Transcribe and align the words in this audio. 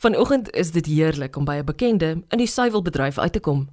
Vanoggend 0.00 0.50
is 0.50 0.70
dit 0.72 0.86
heerlik 0.86 1.36
om 1.36 1.44
by 1.44 1.56
'n 1.60 1.64
bekende 1.64 2.22
in 2.28 2.38
die 2.38 2.46
suiwelbedryf 2.46 3.18
uit 3.18 3.32
te 3.32 3.40
kom. 3.40 3.68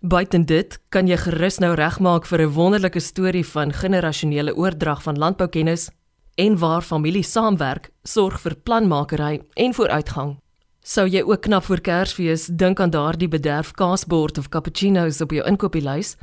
Buiten 0.00 0.46
dit 0.46 0.80
kan 0.88 1.06
jy 1.06 1.16
gerus 1.16 1.58
nou 1.58 1.74
regmaak 1.74 2.26
vir 2.26 2.40
'n 2.42 2.52
wonderlike 2.52 3.00
storie 3.00 3.46
van 3.46 3.72
generasionele 3.72 4.56
oordrag 4.56 5.02
van 5.02 5.18
landboukennis 5.18 5.90
en 6.34 6.58
waar 6.58 6.82
familie 6.82 7.22
saamwerk, 7.22 7.90
sorg 8.02 8.40
vir 8.40 8.56
planmakery 8.56 9.42
en 9.54 9.74
vooruitgang. 9.74 10.38
Sou 10.82 11.08
jy 11.08 11.22
ook 11.22 11.40
knap 11.40 11.64
vir 11.64 11.80
Kersfees 11.80 12.46
dink 12.46 12.80
aan 12.80 12.90
daardie 12.90 13.28
bederf 13.28 13.72
kaasbord 13.72 14.38
of 14.38 14.48
cappuccino's 14.48 15.20
op 15.20 15.30
jou 15.30 15.46
inkopieslys? 15.46 16.16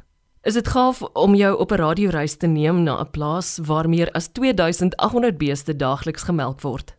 Is 0.43 0.53
dit 0.53 0.67
gaaf 0.67 1.01
om 1.01 1.35
jou 1.35 1.57
op 1.57 1.71
'n 1.71 1.75
radioreis 1.75 2.35
te 2.35 2.47
neem 2.47 2.83
na 2.83 2.99
'n 2.99 3.11
plaas 3.11 3.59
waar 3.63 3.89
meer 3.89 4.11
as 4.11 4.27
2800 4.27 5.37
beeste 5.37 5.75
daagliks 5.75 6.23
gemelk 6.23 6.61
word? 6.61 6.96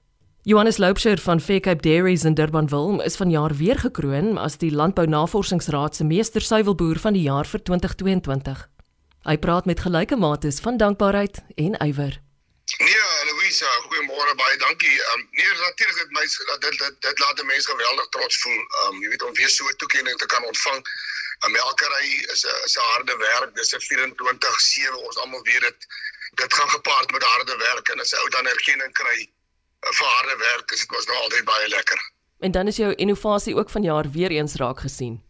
Johannes 0.49 0.79
Loubser 0.79 1.19
van 1.19 1.41
Faircape 1.41 1.83
Dairies 1.83 2.25
in 2.25 2.35
Durbanville 2.35 3.05
is 3.05 3.17
vanjaar 3.17 3.55
weer 3.55 3.79
gekroon 3.79 4.39
as 4.39 4.55
die 4.57 4.71
Landbou 4.73 5.07
Navorsingsraad 5.07 5.97
se 5.97 6.05
meester 6.05 6.41
suiwelboer 6.41 6.99
van 6.99 7.13
die 7.13 7.23
jaar 7.27 7.45
vir 7.51 7.61
2022. 7.63 8.63
Hy 9.29 9.37
praat 9.45 9.69
met 9.69 9.85
gelyke 9.85 10.17
mates 10.17 10.63
van 10.65 10.81
dankbaarheid 10.81 11.43
en 11.65 11.77
ywer. 11.89 12.17
Nee, 12.81 13.05
Louisa, 13.29 13.75
goeiemôre 13.91 14.35
baie 14.41 14.57
dankie. 14.65 14.97
Um, 15.13 15.29
nee, 15.37 15.53
natuurlik 15.67 16.01
dit 16.01 16.17
my 16.17 16.25
dat 16.25 16.61
dit 16.65 16.81
dit, 16.81 17.01
dit 17.11 17.25
laat 17.27 17.45
mense 17.53 17.71
geweldig 17.75 18.09
trots 18.17 18.43
voel. 18.43 18.61
Um, 18.87 19.01
jy 19.05 19.09
weet 19.13 19.29
om 19.29 19.35
weer 19.37 19.53
so 19.53 19.69
'n 19.69 19.77
toekenning 19.77 20.17
te 20.17 20.33
kan 20.33 20.45
ontvang. 20.45 20.81
'n 21.45 21.53
Melkery 21.53 22.25
is 22.33 22.49
'n 22.49 22.61
is 22.65 22.77
'n 22.77 22.91
harde 22.97 23.17
werk. 23.17 23.55
Dis 23.55 23.75
'n 23.77 23.85
24/7. 23.85 24.97
Ons 24.97 25.19
almal 25.19 25.43
weet 25.43 25.61
dit. 25.61 25.81
Dit 26.41 26.55
gaan 26.55 26.71
gepaard 26.71 27.13
met 27.13 27.23
harde 27.23 27.57
werk 27.57 27.89
en 27.89 28.01
as 28.01 28.11
jy 28.11 28.19
ou 28.19 28.29
dan 28.29 28.47
erkenning 28.47 28.93
kry 28.93 29.29
vir 29.81 30.07
harde 30.07 30.37
werk 30.37 30.71
is 30.71 30.81
dit 30.81 30.91
mos 30.91 31.07
nou 31.07 31.17
altyd 31.17 31.45
baie 31.45 31.69
lekker. 31.69 32.13
En 32.41 32.51
dan 32.51 32.67
is 32.67 32.77
jou 32.77 32.95
innovasie 32.95 33.57
ook 33.57 33.71
vanjaar 33.71 34.11
weer 34.11 34.31
eens 34.31 34.55
raak 34.55 34.81
gesien. 34.81 35.25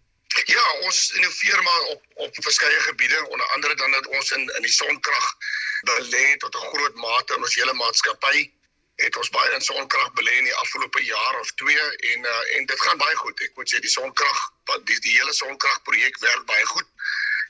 Ja, 0.44 0.64
ons 0.84 1.12
innoveer 1.12 1.62
maar 1.62 1.82
op 1.82 2.02
op 2.14 2.34
verskeie 2.42 2.80
gebiede, 2.80 3.26
onder 3.28 3.46
andere 3.54 3.74
dan 3.74 3.90
dat 3.90 4.06
ons 4.06 4.30
in 4.30 4.52
in 4.56 4.62
die 4.62 4.72
sonkrag 4.72 5.26
belê 5.86 6.36
tot 6.36 6.54
'n 6.54 6.68
groot 6.72 6.94
mate 6.94 7.34
in 7.34 7.42
ons 7.42 7.54
hele 7.54 7.72
maatskappy 7.72 8.50
het 8.98 9.16
ons 9.16 9.30
baie 9.30 9.54
in 9.54 9.62
sonkrag 9.62 10.12
belê 10.18 10.32
in 10.38 10.48
die 10.48 10.54
afgelope 10.54 11.02
jaar 11.04 11.40
of 11.40 11.52
2 11.62 11.74
en 12.12 12.24
uh, 12.24 12.56
en 12.56 12.66
dit 12.66 12.80
gaan 12.80 12.98
baie 12.98 13.16
goed. 13.16 13.40
Ek 13.46 13.54
moet 13.54 13.70
sê 13.70 13.78
die 13.84 13.92
sonkrag 13.92 14.40
wat 14.70 14.86
die, 14.86 14.98
die 15.04 15.14
hele 15.18 15.32
sonkrag 15.32 15.82
projek 15.82 16.18
werk 16.24 16.44
baie 16.50 16.66
goed. 16.72 16.88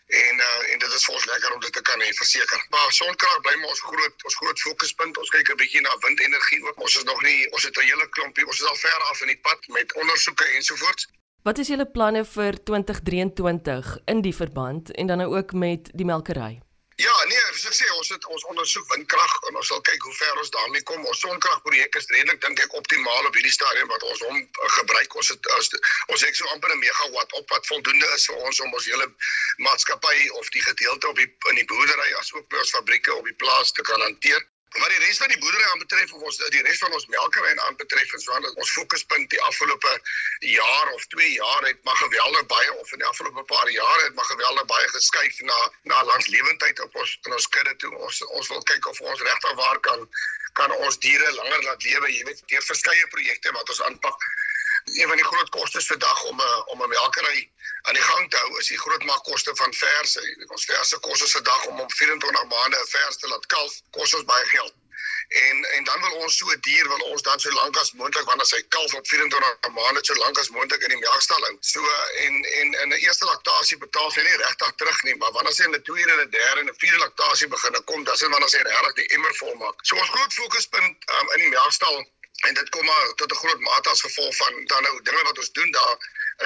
En 0.09 0.37
uh, 0.37 0.73
en 0.73 0.79
dit 0.79 0.93
is 0.93 1.05
vir 1.05 1.15
ons 1.15 1.25
lekker 1.25 1.55
om 1.55 1.61
dit 1.61 1.73
te 1.73 1.83
kan 1.83 2.01
hê 2.01 2.09
verseker. 2.17 2.61
Maar 2.73 2.93
sonkrag 2.97 3.41
bly 3.45 3.55
maar 3.61 3.75
ons 3.75 3.81
groot 3.81 4.25
ons 4.25 4.37
groot 4.41 4.61
fokuspunt. 4.61 5.19
Ons 5.21 5.33
kyk 5.35 5.51
'n 5.53 5.61
bietjie 5.61 5.83
na 5.85 5.97
windenergie 6.05 6.63
ook. 6.65 6.81
Ons 6.81 6.97
is 6.97 7.05
nog 7.05 7.21
nie 7.23 7.51
ons 7.51 7.65
het 7.69 7.77
'n 7.77 7.89
hele 7.91 8.09
klompie. 8.09 8.47
Ons 8.47 8.61
is 8.61 8.69
al 8.69 8.77
ver 8.77 9.01
af 9.11 9.21
in 9.21 9.35
die 9.35 9.41
pad 9.49 9.69
met 9.69 9.93
ondersoeke 9.93 10.45
ensovoorts. 10.45 11.09
Wat 11.43 11.59
is 11.59 11.69
julle 11.69 11.87
planne 11.87 12.25
vir 12.25 12.57
2023 12.65 13.99
in 14.05 14.23
die 14.23 14.35
verband 14.35 14.91
en 14.93 15.07
dan 15.07 15.19
nou 15.19 15.37
ook 15.37 15.53
met 15.53 15.91
die 15.93 16.05
melkery? 16.05 16.61
Ja, 16.97 17.25
nee, 17.25 17.48
soos 17.59 17.71
ek 17.71 17.77
sê, 17.79 17.87
ons 17.99 18.11
het 18.15 18.27
ons 18.35 18.45
ondersoek 18.53 18.87
windkrag 18.93 19.33
en 19.49 19.57
ons 19.61 19.71
sal 19.71 19.81
kyk 19.87 20.05
hoe 20.07 20.15
ver 20.19 20.41
ons 20.43 20.51
daarmee 20.57 20.85
kom. 20.91 21.05
Ons 21.11 21.23
sonkragprojek 21.25 21.99
is 22.01 22.09
redelik 22.13 22.41
dink 22.45 22.61
ek 22.65 22.77
optimaal 22.81 23.31
op 23.31 23.39
hierdie 23.39 23.55
stadium 23.55 23.91
wat 23.93 24.05
ons 24.11 24.23
hom 24.27 24.37
uh, 24.39 24.69
gebruik. 24.77 25.17
Ons 25.23 25.33
het 25.35 25.49
as, 25.57 25.71
ons 26.15 26.27
het 26.27 26.39
so 26.39 26.47
amper 26.55 26.75
'n 26.75 26.83
megawatt 26.83 27.35
op 27.41 27.55
wat 27.55 27.67
voldoende 27.71 28.13
is 28.15 28.29
vir 28.31 28.45
ons 28.51 28.61
om 28.67 28.79
ons 28.81 28.91
hele 28.93 29.09
maatskappy 29.67 30.29
of 30.43 30.53
die 30.55 30.63
gedeelte 30.63 31.11
op 31.11 31.17
die 31.17 31.31
in 31.51 31.61
die 31.63 31.67
boerdery 31.73 32.13
as 32.21 32.33
ook 32.35 32.47
by 32.49 32.63
ons 32.63 32.77
fabrieke 32.79 33.15
op 33.15 33.27
die 33.27 33.39
plaas 33.43 33.73
te 33.73 33.83
kan 33.83 34.07
hanteer. 34.07 34.47
Wat 34.77 34.91
die 34.93 34.99
res 35.01 35.19
van 35.19 35.31
die 35.33 35.39
boerdery 35.41 35.65
aanbetref 35.65 36.13
of 36.13 36.25
ons 36.29 36.39
die 36.53 36.63
res 36.63 36.81
van 36.83 36.93
ons 36.93 37.07
melkery 37.13 37.53
aanbetref, 37.67 38.13
is 38.19 38.27
want 38.29 38.49
ons 38.55 38.73
fokuspunt 38.77 39.31
die 39.33 39.41
afgelope 39.49 39.93
jaar 40.45 40.93
of 40.93 41.07
2 41.15 41.31
jaar 41.33 41.63
het 41.69 41.79
maar 41.89 41.97
geweldig 41.97 42.47
baie 42.53 42.75
of 42.75 42.93
in 42.93 43.01
die 43.05 43.09
afgelope 43.09 43.45
paar 43.53 43.71
jare 43.71 44.03
het 44.05 44.15
maar 44.15 44.29
geweldig 44.33 44.67
baie 44.73 44.89
geskuif 44.97 45.41
na 45.51 45.59
na 45.93 46.03
langslewendheid 46.11 46.81
op 46.85 47.01
ons 47.05 47.19
in 47.23 47.39
ons 47.39 47.49
kudde 47.57 47.77
toe. 47.77 47.95
Ons 47.97 48.21
ons 48.27 48.53
wil 48.55 48.63
kyk 48.73 48.91
of 48.93 49.01
ons 49.01 49.25
regtig 49.31 49.57
waar 49.63 49.81
kan 49.89 50.05
kan 50.61 50.77
ons 50.85 50.99
diere 50.99 51.33
langer 51.33 51.63
laat 51.63 51.83
lewe, 51.87 52.13
jy 52.13 52.23
weet, 52.29 52.45
deur 52.53 52.63
verskeie 52.69 53.09
projekte 53.15 53.53
wat 53.57 53.69
ons 53.75 53.83
aanpak 53.89 54.29
een 54.97 55.09
van 55.09 55.17
die 55.21 55.27
groot 55.31 55.51
kostes 55.55 55.87
vir 55.87 55.99
dag 55.99 56.25
om 56.25 56.41
'n 56.41 56.63
om 56.73 56.83
'n 56.83 56.89
melkery 56.89 57.51
aan 57.83 57.95
die 57.95 58.07
gang 58.11 58.31
te 58.31 58.37
hou 58.37 58.48
is 58.59 58.71
die 58.73 58.79
groot 58.79 59.05
maakkoste 59.05 59.55
van 59.61 59.73
verse. 59.75 60.21
Ons 60.49 60.65
verse 60.65 60.99
kos 61.07 61.23
ons 61.23 61.37
'n 61.37 61.43
dag 61.43 61.65
om 61.67 61.81
om 61.81 61.91
24 61.91 62.45
maande 62.55 62.77
'n 62.77 62.93
vers 62.97 63.17
te 63.17 63.29
laat 63.29 63.47
kalf, 63.47 63.81
kos 63.91 64.15
ons 64.15 64.25
baie 64.25 64.47
geld. 64.57 64.75
En 65.29 65.65
en 65.77 65.85
dan 65.85 66.01
wil 66.01 66.15
ons 66.25 66.37
so 66.37 66.55
dier 66.61 66.89
wil 66.89 67.03
ons 67.13 67.23
dan 67.23 67.41
so 67.41 67.53
lank 67.53 67.77
as 67.77 67.93
moontlik 67.93 68.25
wanneer 68.25 68.47
sy 68.47 68.63
kalf 68.69 68.95
op 68.95 69.07
24 69.09 69.69
maande 69.77 70.01
so 70.03 70.15
lank 70.15 70.39
as 70.39 70.49
moontlik 70.49 70.83
in 70.83 70.95
die 70.95 71.03
melkstal 71.03 71.45
hou. 71.47 71.57
So 71.61 71.83
en 72.25 72.35
en 72.61 72.73
in 72.83 72.89
'n 72.89 73.01
eerste 73.05 73.25
laktasie 73.25 73.79
betaal 73.79 74.11
sy 74.11 74.21
nie 74.21 74.37
regtig 74.45 74.73
terug 74.77 75.03
nie, 75.03 75.17
maar 75.17 75.33
wanneer 75.33 75.55
sy 75.55 75.65
in 75.65 75.75
'n 75.75 75.83
tweede 75.83 76.13
en 76.13 76.21
'n 76.21 76.31
derde 76.31 76.61
en 76.61 76.69
'n 76.69 76.79
vierde 76.79 76.99
laktasie 76.99 77.49
begin 77.49 77.85
kom, 77.85 78.05
dan 78.05 78.15
is 78.15 78.21
dit 78.21 78.31
wanneer 78.31 78.49
sy 78.49 78.63
regtig 78.63 78.95
die 78.95 79.09
emmer 79.17 79.35
vol 79.35 79.55
maak. 79.55 79.77
So 79.83 79.97
ons 79.97 80.09
groot 80.09 80.33
fokuspunt 80.33 80.97
um, 81.17 81.27
in 81.35 81.41
die 81.45 81.53
melkstal 81.57 82.07
en 82.47 82.55
dit 82.55 82.69
kom 82.69 82.85
maar 82.85 83.15
tot 83.15 83.33
'n 83.33 83.43
groot 83.43 83.61
mate 83.61 83.89
as 83.91 84.01
gevolg 84.01 84.37
van 84.37 84.65
dan 84.65 84.83
nou 84.83 85.03
dinge 85.03 85.23
wat 85.23 85.39
ons 85.39 85.53
doen 85.53 85.71
daar 85.71 85.97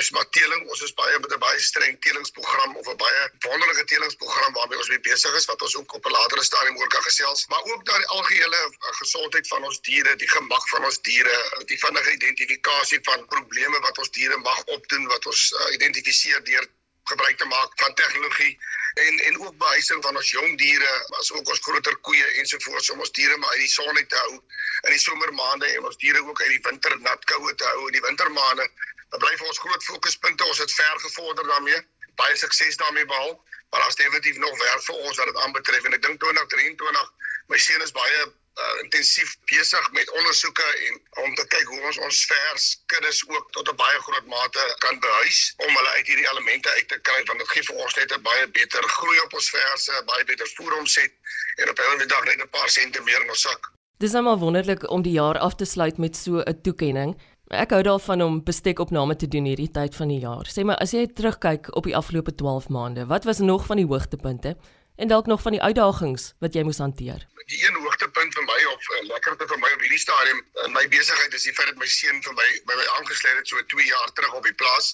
is 0.00 0.10
maar 0.10 0.28
teeling 0.30 0.68
ons 0.72 0.82
is 0.86 0.94
baie 0.96 1.18
met 1.20 1.32
'n 1.32 1.38
baie 1.38 1.60
streng 1.60 1.96
teelingsprogram 2.00 2.76
of 2.76 2.86
'n 2.88 2.96
baie 2.96 3.22
wonderlike 3.46 3.84
teelingsprogram 3.84 4.52
waarmee 4.52 4.78
ons 4.78 4.88
mee 4.88 5.00
besig 5.00 5.34
is 5.40 5.44
wat 5.44 5.62
ons 5.62 5.76
ook 5.76 5.94
op 5.94 6.06
'n 6.06 6.16
latere 6.16 6.44
stadium 6.44 6.78
oor 6.78 6.88
kan 6.88 7.02
gesels 7.02 7.46
maar 7.46 7.62
ook 7.62 7.84
daai 7.84 8.04
algehele 8.04 8.56
eh, 8.56 8.92
gesondheid 9.02 9.48
van 9.48 9.64
ons 9.64 9.80
diere 9.80 10.16
die 10.16 10.28
gemak 10.28 10.68
van 10.68 10.84
ons 10.84 11.00
diere 11.00 11.64
die 11.66 11.78
vinnige 11.78 12.12
identifikasie 12.12 13.00
van 13.02 13.26
probleme 13.26 13.80
wat 13.80 13.98
ons 13.98 14.10
diere 14.10 14.36
mag 14.36 14.64
opdoen 14.64 15.06
wat 15.06 15.26
ons 15.26 15.52
uh, 15.52 15.72
identifiseer 15.74 16.44
deur 16.44 16.66
gebruik 17.04 17.36
te 17.38 17.44
maak 17.44 17.70
van 17.74 17.94
tegnologie 17.94 18.58
en 18.94 19.18
en 19.18 19.40
ook 19.40 19.56
behuising 19.58 20.02
van 20.02 20.16
ons 20.16 20.30
jong 20.30 20.58
diere 20.58 20.92
as 21.18 21.32
ook 21.32 21.48
ons 21.48 21.62
groter 21.66 21.96
koeie 21.96 22.26
ensovoorts 22.42 22.90
om 22.90 23.00
ons 23.00 23.12
diere 23.18 23.36
maar 23.36 23.50
uit 23.50 23.64
die 23.64 23.74
son 23.74 23.96
uit 23.96 24.08
te 24.08 24.16
hou 24.16 24.34
in 24.36 24.90
die 24.96 25.04
somermaande 25.04 25.66
en 25.76 25.84
ons 25.90 25.96
diere 26.04 26.24
ook 26.28 26.42
uit 26.42 26.52
die 26.56 26.64
winter 26.68 26.98
nat 27.00 27.24
koue 27.24 27.54
te 27.54 27.64
hou 27.64 27.86
in 27.86 27.96
die 27.98 28.06
wintermaande 28.08 28.68
dan 29.12 29.20
bly 29.24 29.32
vir 29.36 29.48
ons 29.52 29.62
groot 29.64 29.84
fokuspunte 29.84 30.44
ons 30.50 30.58
het 30.64 30.72
ver 30.80 31.00
gevorder 31.06 31.46
daarmee. 31.54 31.80
Baie 32.20 32.36
sukses 32.36 32.76
daarmee 32.76 33.06
behaal 33.06 33.36
maar 33.72 33.80
daar's 33.80 33.94
definitief 33.96 34.36
nog 34.36 34.58
werk 34.58 34.82
vir 34.84 34.94
ons 34.94 35.16
wat 35.16 35.26
dit 35.26 35.36
aanbetref. 35.36 35.84
En 35.84 35.94
ek 35.96 36.02
dink 36.02 36.20
2023 36.20 37.12
my 37.52 37.58
seun 37.58 37.84
is 37.84 37.92
baie 37.96 38.18
uh, 38.24 38.74
intensief 38.82 39.30
besig 39.48 39.86
met 39.96 40.12
ondersoeke 40.18 40.66
en 40.88 41.00
om 41.24 41.34
te 41.38 41.46
kyk 41.54 41.70
hoe 41.72 41.80
ons 41.88 41.98
ons 42.06 42.18
vers 42.32 42.66
kuddes 42.92 43.22
ook 43.28 43.48
tot 43.56 43.72
'n 43.72 43.80
baie 43.80 44.02
groot 44.08 44.28
mate 44.34 44.66
kan 44.84 45.00
behuis 45.00 45.40
om 45.56 45.72
hulle 45.78 45.92
uit 45.96 46.06
hierdie 46.06 46.28
elemente 46.32 46.70
uit 46.76 46.88
te 46.88 47.00
kry 47.08 47.18
want 47.30 47.38
dit 47.44 47.52
gee 47.54 47.64
vir 47.70 47.80
ons 47.86 47.96
net 47.96 48.12
'n 48.12 48.22
baie 48.28 48.46
beter 48.60 48.88
groei 48.98 49.18
op 49.24 49.40
ons 49.40 49.50
verse, 49.56 50.04
baie 50.12 50.24
beter 50.24 50.48
voeromset 50.56 51.12
en 51.56 51.70
op 51.72 51.80
'n 51.80 52.08
dag 52.14 52.24
net 52.24 52.44
'n 52.44 52.54
paar 52.58 52.70
sente 52.70 53.00
meer 53.00 53.20
in 53.24 53.30
ons 53.30 53.48
sak. 53.48 53.72
Dis 53.98 54.12
nou 54.12 54.24
maar 54.24 54.38
wonderlik 54.38 54.90
om 54.90 55.02
die 55.02 55.16
jaar 55.16 55.38
af 55.38 55.54
te 55.54 55.64
sluit 55.64 55.98
met 55.98 56.16
so 56.16 56.42
'n 56.44 56.60
toekenning. 56.62 57.16
Ek 57.52 57.70
hou 57.70 57.82
daarvan 57.82 58.22
om 58.22 58.44
bestekopname 58.44 59.16
te 59.16 59.28
doen 59.28 59.44
hierdie 59.44 59.70
tyd 59.70 59.94
van 59.94 60.08
die 60.08 60.20
jaar. 60.20 60.48
Sê 60.48 60.64
maar 60.64 60.80
as 60.80 60.94
jy 60.96 61.06
terugkyk 61.06 61.68
op 61.76 61.84
die 61.84 61.96
afgelope 61.96 62.34
12 62.34 62.68
maande, 62.68 63.06
wat 63.06 63.24
was 63.24 63.38
nog 63.38 63.66
van 63.66 63.76
die 63.76 63.86
hoogtepunte? 63.86 64.56
en 64.96 65.08
dalk 65.08 65.26
nog 65.26 65.42
van 65.42 65.52
die 65.52 65.62
uitdagings 65.62 66.32
wat 66.38 66.54
jy 66.54 66.62
moes 66.62 66.78
hanteer. 66.78 67.26
Die 67.52 67.60
een 67.66 67.78
hoogtepunt 67.84 68.34
vir 68.36 68.44
my 68.48 68.58
of 68.72 68.90
uh, 68.96 69.00
lekkerte 69.08 69.48
vir 69.50 69.58
my 69.62 69.70
op 69.76 69.80
hierdie 69.84 70.02
stadium 70.02 70.42
in 70.66 70.76
my 70.76 70.84
besigheid 70.92 71.34
is 71.38 71.46
die 71.48 71.54
feit 71.56 71.72
dat 71.72 71.80
my 71.80 71.88
seun 71.94 72.20
vir 72.26 72.36
my 72.38 72.48
by 72.68 72.76
my 72.80 72.86
aangesluit 72.98 73.40
het 73.40 73.48
so 73.50 73.64
2 73.74 73.88
jaar 73.88 74.12
terug 74.18 74.36
op 74.38 74.46
die 74.46 74.54
plaas. 74.62 74.92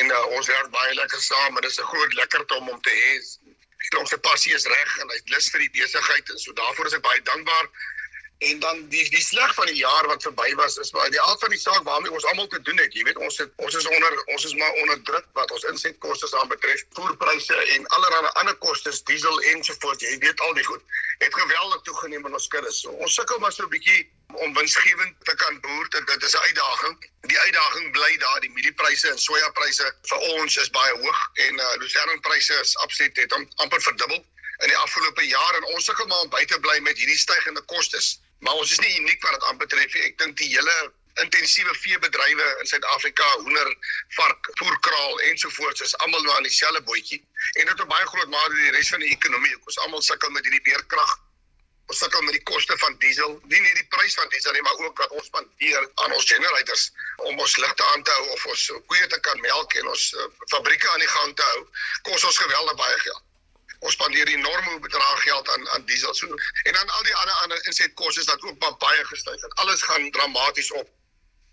En 0.00 0.12
uh, 0.16 0.24
ons 0.38 0.50
werk 0.50 0.72
baie 0.74 0.96
lekker 0.98 1.22
saam 1.26 1.56
en 1.56 1.62
dit 1.62 1.70
is 1.70 1.80
'n 1.80 1.90
groot 1.92 2.18
lekkerte 2.22 2.58
om 2.58 2.72
hom 2.72 2.82
te 2.88 2.96
hê. 3.02 3.12
Ons 4.00 4.10
se 4.10 4.18
passie 4.18 4.54
is 4.54 4.66
reg 4.66 4.98
en 5.02 5.08
hy's 5.14 5.24
lus 5.34 5.48
vir 5.54 5.64
die 5.66 5.72
besigheid 5.78 6.30
en 6.30 6.38
so 6.38 6.52
daarvoor 6.52 6.86
is 6.86 6.98
ek 6.98 7.06
baie 7.06 7.22
dankbaar. 7.30 7.70
En 8.40 8.58
dan 8.58 8.88
die 8.88 9.02
die 9.10 9.22
sleg 9.22 9.54
van 9.54 9.66
die 9.66 9.76
jaar 9.76 10.06
wat 10.06 10.22
verby 10.22 10.54
was 10.54 10.76
is 10.76 10.92
maar 10.96 11.10
die 11.12 11.20
aard 11.20 11.40
van 11.40 11.50
die 11.52 11.58
saak 11.60 11.82
waarmee 11.84 12.12
ons 12.12 12.24
almal 12.24 12.46
te 12.46 12.60
doen 12.68 12.78
het. 12.80 12.94
Jy 12.96 13.02
weet 13.04 13.18
ons 13.26 13.36
het 13.36 13.50
ons 13.56 13.74
is 13.74 13.88
onder 13.88 14.22
ons 14.34 14.44
is 14.48 14.54
maar 14.54 14.78
onder 14.82 15.02
druk 15.02 15.26
wat 15.36 15.50
ons 15.50 15.66
insetkoste 15.72 16.30
aan 16.38 16.48
betref, 16.48 16.84
voerpryse 16.96 17.58
en 17.74 17.86
allerlei 17.86 18.30
ander 18.42 18.56
kostes, 18.64 19.02
diesel 19.10 19.42
ensovoorts. 19.52 20.06
Jy 20.08 20.16
weet 20.24 20.40
al 20.40 20.56
die 20.56 20.64
goed 20.64 20.96
het 21.18 21.34
geweldig 21.34 21.82
toegeneem 21.82 22.24
in 22.26 22.38
ons 22.38 22.48
kudde. 22.48 22.72
So 22.72 22.96
ons 23.04 23.14
sukkel 23.14 23.38
maar 23.44 23.52
so 23.52 23.64
'n 23.64 23.74
bietjie 23.76 24.08
om 24.32 24.54
winsgewend 24.54 25.14
te 25.28 25.34
kan 25.34 25.60
boer. 25.60 25.88
Dit, 25.88 26.06
dit 26.06 26.22
is 26.22 26.32
'n 26.32 26.44
uitdaging. 26.48 26.96
Die 27.20 27.38
uitdaging 27.38 27.92
bly 27.92 28.16
daar. 28.24 28.40
Die 28.40 28.50
mieliepryse 28.56 29.08
en 29.10 29.18
sojapryse 29.18 29.92
vir 30.02 30.18
ons 30.18 30.56
is 30.56 30.70
baie 30.70 30.96
hoog 31.02 31.20
en 31.34 31.54
uh, 31.60 31.74
lucernpryse 31.76 32.60
is 32.60 32.76
absoluut 32.76 33.16
het 33.16 33.32
amper 33.54 33.82
verdubbel 33.82 34.24
in 34.64 34.68
die 34.68 34.76
afgelope 34.76 35.26
jaar 35.26 35.54
en 35.56 35.64
ons 35.74 35.84
sukkel 35.84 36.06
maar 36.06 36.24
om 36.24 36.28
by 36.32 36.44
te 36.44 36.60
bly 36.60 36.78
met 36.80 36.98
hierdie 36.98 37.18
stygende 37.18 37.60
kostes. 37.60 38.20
Maar 38.40 38.62
ons 38.62 38.72
is 38.72 38.80
nie 38.80 38.96
uniek 38.98 39.22
wat 39.26 39.36
dit 39.36 39.46
aanbetref 39.50 39.94
nie. 39.94 40.02
Ek 40.08 40.18
dink 40.22 40.36
die 40.40 40.50
hele 40.54 40.76
intensiewe 41.20 41.74
veebedrywe 41.76 42.46
in 42.62 42.68
Suid-Afrika, 42.70 43.26
hoender, 43.42 43.72
vark, 44.16 44.52
voerkraal 44.60 45.18
ensovoorts 45.30 45.82
is 45.84 45.96
almal 46.04 46.22
nou 46.24 46.36
aan 46.36 46.46
dieselfde 46.46 46.80
bootjie 46.88 47.18
en 47.58 47.66
dit 47.66 47.82
op 47.84 47.90
baie 47.90 48.06
groot 48.12 48.30
mate 48.32 48.54
die 48.54 48.70
res 48.76 48.92
van 48.94 49.04
die 49.04 49.10
ekonomie. 49.16 49.56
Ons 49.66 49.80
almal 49.84 50.06
sukkel 50.06 50.32
met 50.36 50.46
hierdie 50.48 50.64
beerkrag 50.70 51.18
Ons 51.90 51.98
sukkel 51.98 52.22
met 52.22 52.36
die 52.36 52.44
koste 52.46 52.76
van 52.78 52.94
diesel, 53.02 53.32
nie 53.50 53.60
net 53.64 53.78
die 53.80 53.86
prys 53.90 54.14
van 54.14 54.28
diesel 54.30 54.54
nie, 54.54 54.62
maar 54.62 54.78
ook 54.78 55.00
wat 55.02 55.14
ons 55.18 55.26
spandeer 55.26 55.88
aan 56.04 56.12
ons 56.14 56.28
generators 56.28 56.84
om 57.26 57.40
ons 57.42 57.56
ligte 57.58 57.86
aan 57.94 58.04
te 58.06 58.14
hou 58.18 58.28
of 58.36 58.44
ons 58.52 58.66
koeie 58.92 59.08
te 59.10 59.18
kan 59.26 59.42
melk 59.42 59.74
en 59.80 59.90
ons 59.90 60.04
uh, 60.14 60.28
fabrieke 60.52 60.92
aan 60.92 61.02
die 61.02 61.10
gang 61.16 61.34
te 61.34 61.48
hou. 61.48 61.64
Kos 62.06 62.28
ons 62.28 62.38
geweldig 62.44 62.78
baie 62.78 63.00
geld. 63.02 63.24
Ons 63.80 63.92
spandeer 63.96 64.28
enorme 64.28 64.78
bedrae 64.84 65.16
geld 65.24 65.48
aan 65.48 65.68
aan 65.74 65.84
diesel 65.84 66.14
so 66.14 66.26
en 66.62 66.72
dan 66.72 66.88
al 66.96 67.02
die 67.02 67.14
ander 67.14 67.34
ander 67.34 67.66
insetkoste 67.66 68.24
wat 68.24 68.42
ook 68.42 68.78
baie 68.78 69.04
gestyg 69.04 69.40
het. 69.40 69.54
Alles 69.54 69.82
gaan 69.82 70.10
dramaties 70.10 70.72
op. 70.72 70.88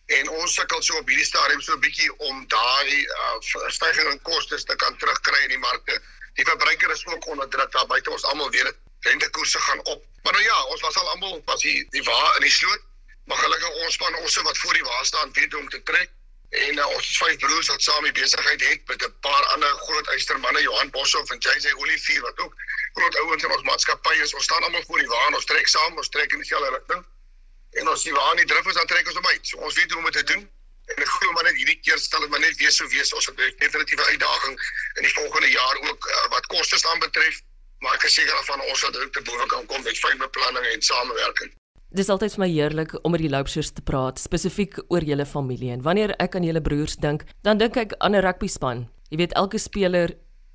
En 0.07 0.29
ons 0.29 0.53
sukkel 0.53 0.81
so 0.81 0.97
op 0.97 1.07
hierdie 1.07 1.25
stadium 1.25 1.62
so 1.62 1.74
'n 1.75 1.79
bietjie 1.79 2.12
om 2.29 2.47
daai 2.47 3.06
uh, 3.06 3.38
stygings 3.68 4.13
in 4.13 4.21
kostes 4.21 4.63
te 4.63 4.75
kan 4.75 4.97
terugkry 4.97 5.41
in 5.44 5.56
die 5.56 5.63
markte. 5.69 6.01
Die 6.33 6.45
verbruiker 6.45 6.91
is 6.91 7.06
ook 7.06 7.27
onder 7.27 7.50
druk 7.50 7.71
daar 7.71 7.88
buite 7.88 8.12
ons 8.12 8.24
almal 8.24 8.51
weet 8.51 8.63
dit 8.63 8.77
rentekoerse 9.00 9.59
gaan 9.59 9.85
op. 9.85 10.06
Maar 10.24 10.33
nou 10.33 10.44
ja, 10.44 10.63
ons 10.63 10.81
was 10.81 10.95
al 10.95 11.09
almal 11.09 11.41
was 11.45 11.62
die 11.62 11.88
die 11.89 12.03
wa 12.03 12.35
in 12.35 12.41
die 12.41 12.51
sloot. 12.51 12.81
Maar 13.25 13.38
gelukkig 13.38 13.69
ons 13.83 13.94
span 13.94 14.15
ons 14.15 14.35
wat 14.35 14.57
voor 14.57 14.74
die 14.74 14.83
wa 14.83 15.03
staan 15.03 15.33
weet 15.33 15.51
hoe 15.51 15.62
om 15.62 15.69
te 15.69 15.83
trek. 15.83 16.09
En 16.49 16.77
uh, 16.77 16.88
ons 16.95 17.17
vyf 17.17 17.38
broers 17.38 17.67
wat 17.67 17.81
saam 17.81 18.03
die 18.03 18.11
besigheid 18.11 18.61
het 18.69 18.81
met 18.88 19.03
'n 19.03 19.13
paar 19.19 19.45
ander 19.53 19.73
groot 19.88 20.07
eystermanne 20.15 20.61
Johan 20.61 20.89
Boshoff 20.89 21.31
en 21.31 21.39
JJ 21.39 21.73
Olivier 21.75 22.21
wat 22.21 22.39
ook 22.39 22.53
groot 22.94 23.15
ouens 23.15 23.44
in 23.44 23.51
ons 23.51 23.63
maatskappy 23.63 24.15
is. 24.23 24.33
Ons 24.33 24.44
staan 24.44 24.63
almal 24.63 24.83
voor 24.88 24.97
die 24.97 25.07
wa 25.07 25.25
en 25.27 25.35
ons 25.35 25.45
trek 25.45 25.67
saam, 25.67 25.97
ons 25.97 26.09
trek 26.09 26.31
in 26.31 26.39
dieselfde 26.39 26.69
rigting. 26.69 27.05
En 27.71 27.89
ons 27.89 28.01
sien 28.01 28.13
waar 28.13 28.29
aan 28.29 28.41
die 28.44 28.45
drif 28.45 28.65
is 28.65 28.73
dan 28.73 28.88
trek 28.88 29.05
ons 29.07 29.15
hom 29.15 29.27
uit. 29.27 29.47
So 29.47 29.57
ons 29.57 29.75
weet 29.75 29.91
hoe 29.91 29.99
om 29.99 30.11
dit 30.11 30.13
te 30.13 30.23
doen. 30.33 30.49
En 30.88 31.03
ek 31.03 31.09
glo 31.09 31.31
maar 31.31 31.44
net 31.44 31.55
hierdie 31.55 31.79
keer 31.83 31.99
stel 31.99 32.19
dit 32.19 32.29
maar 32.29 32.39
net 32.39 32.55
weer 32.55 32.71
so 32.71 32.88
wees 32.88 33.13
ons 33.13 33.25
het 33.25 33.59
definitief 33.59 34.00
'n 34.00 34.09
uitdaging 34.13 34.55
in 34.93 35.03
die 35.03 35.13
volgende 35.13 35.50
jaar 35.51 35.77
ook 35.89 36.07
uh, 36.07 36.27
wat 36.35 36.45
kostes 36.45 36.85
aanbetref 36.85 37.41
maar 37.79 37.93
ek 37.93 38.03
is 38.03 38.13
seker 38.13 38.33
daarvan 38.33 38.61
ons 38.61 38.79
sal 38.79 38.91
dit 38.91 39.13
te 39.13 39.21
bowe 39.21 39.45
kan 39.45 39.65
kom 39.65 39.83
met 39.83 40.00
fyn 40.00 40.17
beplanning 40.17 40.65
en 40.65 40.81
samewerking. 40.81 41.51
Dis 41.95 42.10
altyd 42.12 42.34
vir 42.36 42.42
my 42.42 42.48
heerlik 42.51 42.94
om 43.07 43.13
met 43.16 43.22
die 43.24 43.31
loopsers 43.31 43.69
te 43.72 43.81
praat, 43.81 44.19
spesifiek 44.19 44.75
oor 44.92 45.06
julle 45.07 45.24
familie. 45.25 45.72
En 45.72 45.86
wanneer 45.86 46.12
ek 46.19 46.36
aan 46.36 46.44
julle 46.44 46.62
broers 46.62 46.98
dink, 47.00 47.24
dan 47.48 47.62
dink 47.62 47.78
ek 47.78 47.94
aan 48.04 48.16
'n 48.16 48.22
rugby 48.22 48.48
span. 48.48 48.88
Jy 49.10 49.18
weet 49.18 49.34
elke 49.34 49.57
speler 49.57 50.12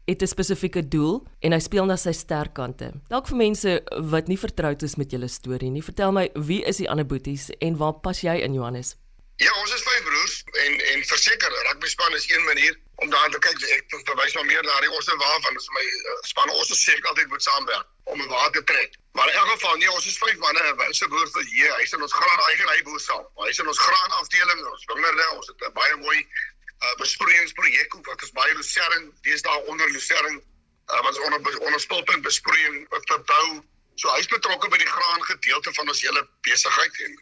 het 0.07 0.23
'n 0.23 0.27
spesifieke 0.27 0.89
doel 0.89 1.25
en 1.41 1.53
hy 1.53 1.59
speel 1.59 1.87
na 1.87 1.97
sy 1.97 2.13
sterkkante. 2.13 2.93
Dalk 3.09 3.27
vir 3.29 3.37
mense 3.37 3.83
wat 4.11 4.29
nie 4.29 4.37
vertroud 4.37 4.83
is 4.83 4.97
met 4.97 5.11
julle 5.11 5.29
storie 5.29 5.71
nie, 5.71 5.83
vertel 5.83 6.13
my 6.13 6.29
wie 6.35 6.63
is 6.65 6.77
die 6.77 6.91
ander 6.91 7.07
boeties 7.07 7.51
en 7.61 7.77
waar 7.77 8.01
pas 8.01 8.21
jy 8.21 8.37
in 8.45 8.55
Johannes? 8.55 8.97
Ja, 9.37 9.53
ons 9.61 9.73
is 9.75 9.83
vyf 9.83 10.03
broers 10.05 10.35
en 10.65 10.81
en 10.93 11.05
verseker 11.09 11.55
rugby 11.69 11.89
span 11.89 12.15
is 12.15 12.29
een 12.31 12.45
manier 12.45 12.77
om 13.03 13.11
daar 13.11 13.31
te 13.31 13.39
kyk. 13.39 13.63
Ek 13.77 13.95
verwys 14.09 14.35
nou 14.37 14.45
meer 14.45 14.63
na 14.63 14.81
die 14.85 14.91
ons 14.91 15.09
waarvan 15.09 15.57
is 15.57 15.69
my 15.77 15.85
uh, 15.87 16.19
span 16.29 16.51
ons 16.51 16.71
is 16.71 16.83
seker 16.85 17.09
altyd 17.09 17.33
moet 17.33 17.43
saamwerk 17.43 17.87
om 18.13 18.21
'n 18.21 18.29
water 18.29 18.61
te 18.61 18.73
trek. 18.73 18.95
Maar 19.13 19.29
in 19.29 19.35
elk 19.41 19.49
geval 19.55 19.77
nee, 19.77 19.91
ons 19.91 20.07
is 20.07 20.19
vyf 20.19 20.37
manne. 20.45 20.63
Ons 20.87 20.99
se 20.99 21.09
broer 21.09 21.31
vir 21.33 21.45
hier, 21.55 21.73
hy 21.77 21.83
is 21.83 21.93
in 21.93 22.03
ons 22.03 22.13
graan 22.13 22.45
eigen 22.51 22.69
hy 22.69 22.83
boer 22.83 23.01
saam. 23.01 23.27
Hy 23.41 23.49
is 23.49 23.59
in 23.59 23.73
ons 23.73 23.83
graan 23.89 24.13
afdeling, 24.21 24.65
ons 24.67 24.85
wingerde, 24.93 25.27
ons 25.41 25.47
het 25.47 25.67
'n 25.69 25.73
baie 25.81 25.97
mooi 26.05 26.19
uh, 26.21 26.95
besproeiingsprojek 27.03 27.95
ook 27.97 28.07
wat 28.07 28.23
ons 28.23 28.37
baie 28.39 28.55
lucerne, 28.55 29.11
dis 29.23 29.43
daar 29.43 29.61
onder 29.73 29.91
lucerne 29.91 30.33
uh, 30.39 31.01
wat 31.03 31.19
ons 31.19 31.25
onder 31.27 31.61
onder 31.67 31.81
spulpunt 31.81 32.23
besproeiing 32.23 32.87
verbou. 32.91 33.63
So 33.95 34.09
hy's 34.17 34.27
betrokke 34.27 34.69
by 34.69 34.79
die 34.79 34.93
graan 34.95 35.23
gedeelte 35.23 35.73
van 35.73 35.89
ons 35.89 36.01
hele 36.07 36.29
besigheid 36.49 37.05
en 37.07 37.21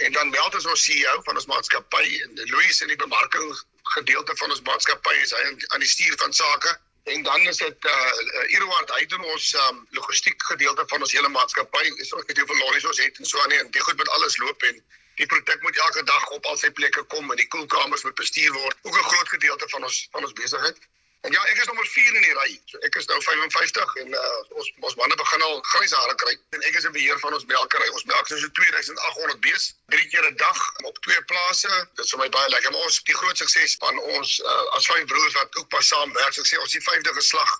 En 0.00 0.12
dan 0.12 0.30
meld 0.30 0.54
ons 0.54 0.66
ons 0.66 0.84
CEO 0.84 1.22
van 1.22 1.34
ons 1.34 1.46
maatskappy 1.46 2.04
en 2.24 2.38
Louis 2.52 2.80
in 2.80 2.88
die 2.88 2.96
bemarking 2.96 3.50
gedeelte 3.94 4.36
van 4.36 4.54
ons 4.54 4.62
maatskappy 4.68 5.12
is 5.24 5.34
hy 5.36 5.42
aan 5.50 5.84
die 5.84 5.88
stuur 5.88 6.16
van 6.22 6.32
sake. 6.32 6.72
En 7.12 7.22
dan 7.26 7.40
is 7.50 7.60
dit 7.60 7.88
uh 7.90 7.92
eh, 7.92 8.54
Irward 8.56 8.94
hy 8.96 9.04
doen 9.12 9.24
ons 9.34 9.50
um, 9.64 9.82
logistiek 9.98 10.46
gedeelte 10.52 10.86
van 10.92 11.04
ons 11.04 11.12
hele 11.16 11.28
maatskappy. 11.34 11.82
Dis 11.98 12.12
ook 12.16 12.32
net 12.32 12.40
hoeveel 12.40 12.62
lorries 12.62 12.88
ons 12.92 13.02
het 13.04 13.20
en 13.20 13.28
so 13.28 13.42
aan 13.44 13.56
en 13.58 13.70
dit 13.76 13.82
goed 13.82 14.00
met 14.00 14.12
alles 14.16 14.38
loop 14.44 14.64
en 14.70 14.80
die 15.20 15.28
produk 15.34 15.62
moet 15.62 15.82
elke 15.86 16.04
dag 16.12 16.28
op 16.38 16.48
al 16.48 16.56
sy 16.56 16.70
plekke 16.80 17.04
kom 17.12 17.30
en 17.30 17.42
die 17.42 17.48
koelkamers 17.56 18.06
moet 18.08 18.16
bestuur 18.22 18.52
word. 18.56 18.76
Ook 18.82 18.96
'n 18.96 19.08
groot 19.12 19.28
gedeelte 19.36 19.68
van 19.68 19.84
ons 19.84 20.06
van 20.16 20.24
ons 20.24 20.32
besigheid. 20.32 20.80
En 21.20 21.32
ja, 21.32 21.40
ek 21.52 21.58
is 21.60 21.66
nommer 21.68 21.86
4 21.86 22.14
in 22.16 22.22
die 22.24 22.32
ry. 22.32 22.52
So 22.70 22.78
ek 22.86 22.94
is 22.96 23.06
nou 23.10 23.18
55 23.20 23.96
en 24.02 24.14
uh, 24.16 24.20
ons 24.56 24.68
ons 24.88 24.94
manne 25.00 25.16
begin 25.20 25.42
al 25.44 25.58
grys 25.72 25.92
hare 25.92 26.14
kry. 26.22 26.32
En 26.56 26.62
ek 26.68 26.78
is 26.80 26.86
in 26.88 26.94
beheer 26.94 27.18
van 27.20 27.34
ons 27.36 27.44
melkery. 27.50 27.88
Ons 27.92 28.06
melk 28.08 28.30
so 28.30 28.52
2800 28.60 29.42
bees 29.44 29.66
drie 29.92 30.06
keer 30.12 30.24
'n 30.30 30.38
dag 30.40 30.60
op 30.88 31.00
twee 31.04 31.20
plase. 31.32 31.72
Dit 31.98 32.06
is 32.06 32.14
vir 32.14 32.22
my 32.22 32.28
baie 32.36 32.48
lekker. 32.54 32.72
Maar 32.72 32.88
ons 32.88 33.02
die 33.10 33.18
groot 33.18 33.42
sukses 33.42 33.76
van 33.84 34.00
ons 34.16 34.38
uh, 34.40 34.76
as 34.78 34.88
vyf 34.88 35.04
broers 35.12 35.36
wat 35.40 35.60
ook 35.60 35.68
pas 35.76 35.92
saam 35.92 36.16
werk. 36.22 36.32
So 36.32 36.46
ek 36.46 36.52
sê 36.52 36.62
ons 36.64 36.78
die 36.78 36.84
vyfde 36.88 37.12
geslag 37.20 37.52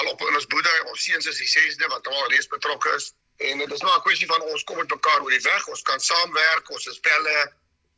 al 0.00 0.10
op 0.10 0.26
in 0.26 0.40
ons 0.40 0.50
boerdery. 0.50 0.82
Ons 0.90 1.06
seuns 1.06 1.30
is 1.30 1.38
die 1.44 1.52
sesde 1.52 1.86
wat 1.94 2.10
al 2.10 2.26
reeds 2.34 2.50
betrokke 2.50 2.90
is. 2.98 3.12
En 3.38 3.62
dit 3.62 3.70
is 3.70 3.86
maar 3.86 4.00
'n 4.00 4.06
kwessie 4.08 4.26
van 4.26 4.42
ons 4.50 4.64
kom 4.64 4.82
met 4.82 4.90
mekaar 4.90 5.22
oor 5.22 5.30
die 5.30 5.46
weg. 5.46 5.68
Ons 5.68 5.82
kan 5.82 6.00
saamwerk. 6.00 6.74
Ons 6.74 6.90
is 6.90 6.98
pelle 6.98 7.52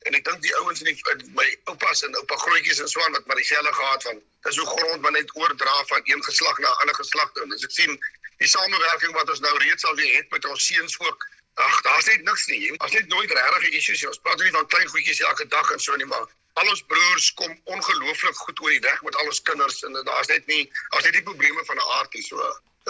en 0.07 0.15
ek 0.15 0.25
dink 0.25 0.43
die 0.43 0.55
ouens 0.61 0.81
in, 0.83 0.91
die, 0.91 1.01
in 1.13 1.33
my 1.35 1.47
oupas 1.73 2.05
en 2.07 2.15
oupa 2.21 2.37
grootjies 2.45 2.81
en 2.85 2.89
so 2.89 3.03
aan 3.05 3.17
wat 3.17 3.27
maar 3.27 3.41
dieselfde 3.41 3.73
gehad 3.73 4.03
van 4.03 4.23
dis 4.47 4.61
hoe 4.61 4.67
grond 4.67 5.03
maar 5.03 5.17
net 5.17 5.35
oordra 5.37 5.85
van 5.91 6.01
een 6.05 6.23
geslag 6.25 6.59
na 6.59 6.71
'n 6.71 6.81
ander 6.85 6.95
geslag 6.95 7.33
toe. 7.33 7.47
As 7.55 7.67
ek 7.67 7.75
sien 7.79 7.99
die 8.39 8.49
samewerking 8.49 9.13
wat 9.19 9.31
ons 9.31 9.41
nou 9.41 9.55
reeds 9.59 9.85
al 9.85 9.97
het 9.97 10.31
met 10.31 10.45
ons 10.45 10.67
seuns 10.67 10.99
ook 11.01 11.27
ag 11.55 11.81
daar's 11.83 12.07
net 12.07 12.23
niks 12.23 12.47
nie. 12.47 12.79
As 12.79 12.93
net 12.93 13.09
nooit 13.09 13.31
regtig 13.31 13.69
issues 13.81 14.07
ons 14.07 14.23
praat 14.23 14.39
nie 14.43 14.55
van 14.59 14.67
klein 14.67 14.89
goedjies 14.89 15.21
elke 15.21 15.47
dag 15.47 15.71
en 15.71 15.81
so 15.81 15.97
nie 15.97 16.07
maar 16.07 16.27
al 16.59 16.69
ons 16.69 16.83
broers 16.93 17.35
kom 17.35 17.61
ongelooflik 17.65 18.37
goed 18.37 18.61
oor 18.61 18.71
die 18.71 18.87
weg 18.87 19.03
met 19.03 19.17
al 19.17 19.27
ons 19.27 19.43
kinders 19.43 19.83
en 19.83 19.99
daar's 20.05 20.31
net 20.31 20.47
nie 20.47 20.65
as 20.89 21.05
net 21.05 21.13
die 21.19 21.27
probleme 21.31 21.65
van 21.65 21.77
'n 21.77 21.91
aard 21.99 22.15
is 22.15 22.29
so 22.29 22.39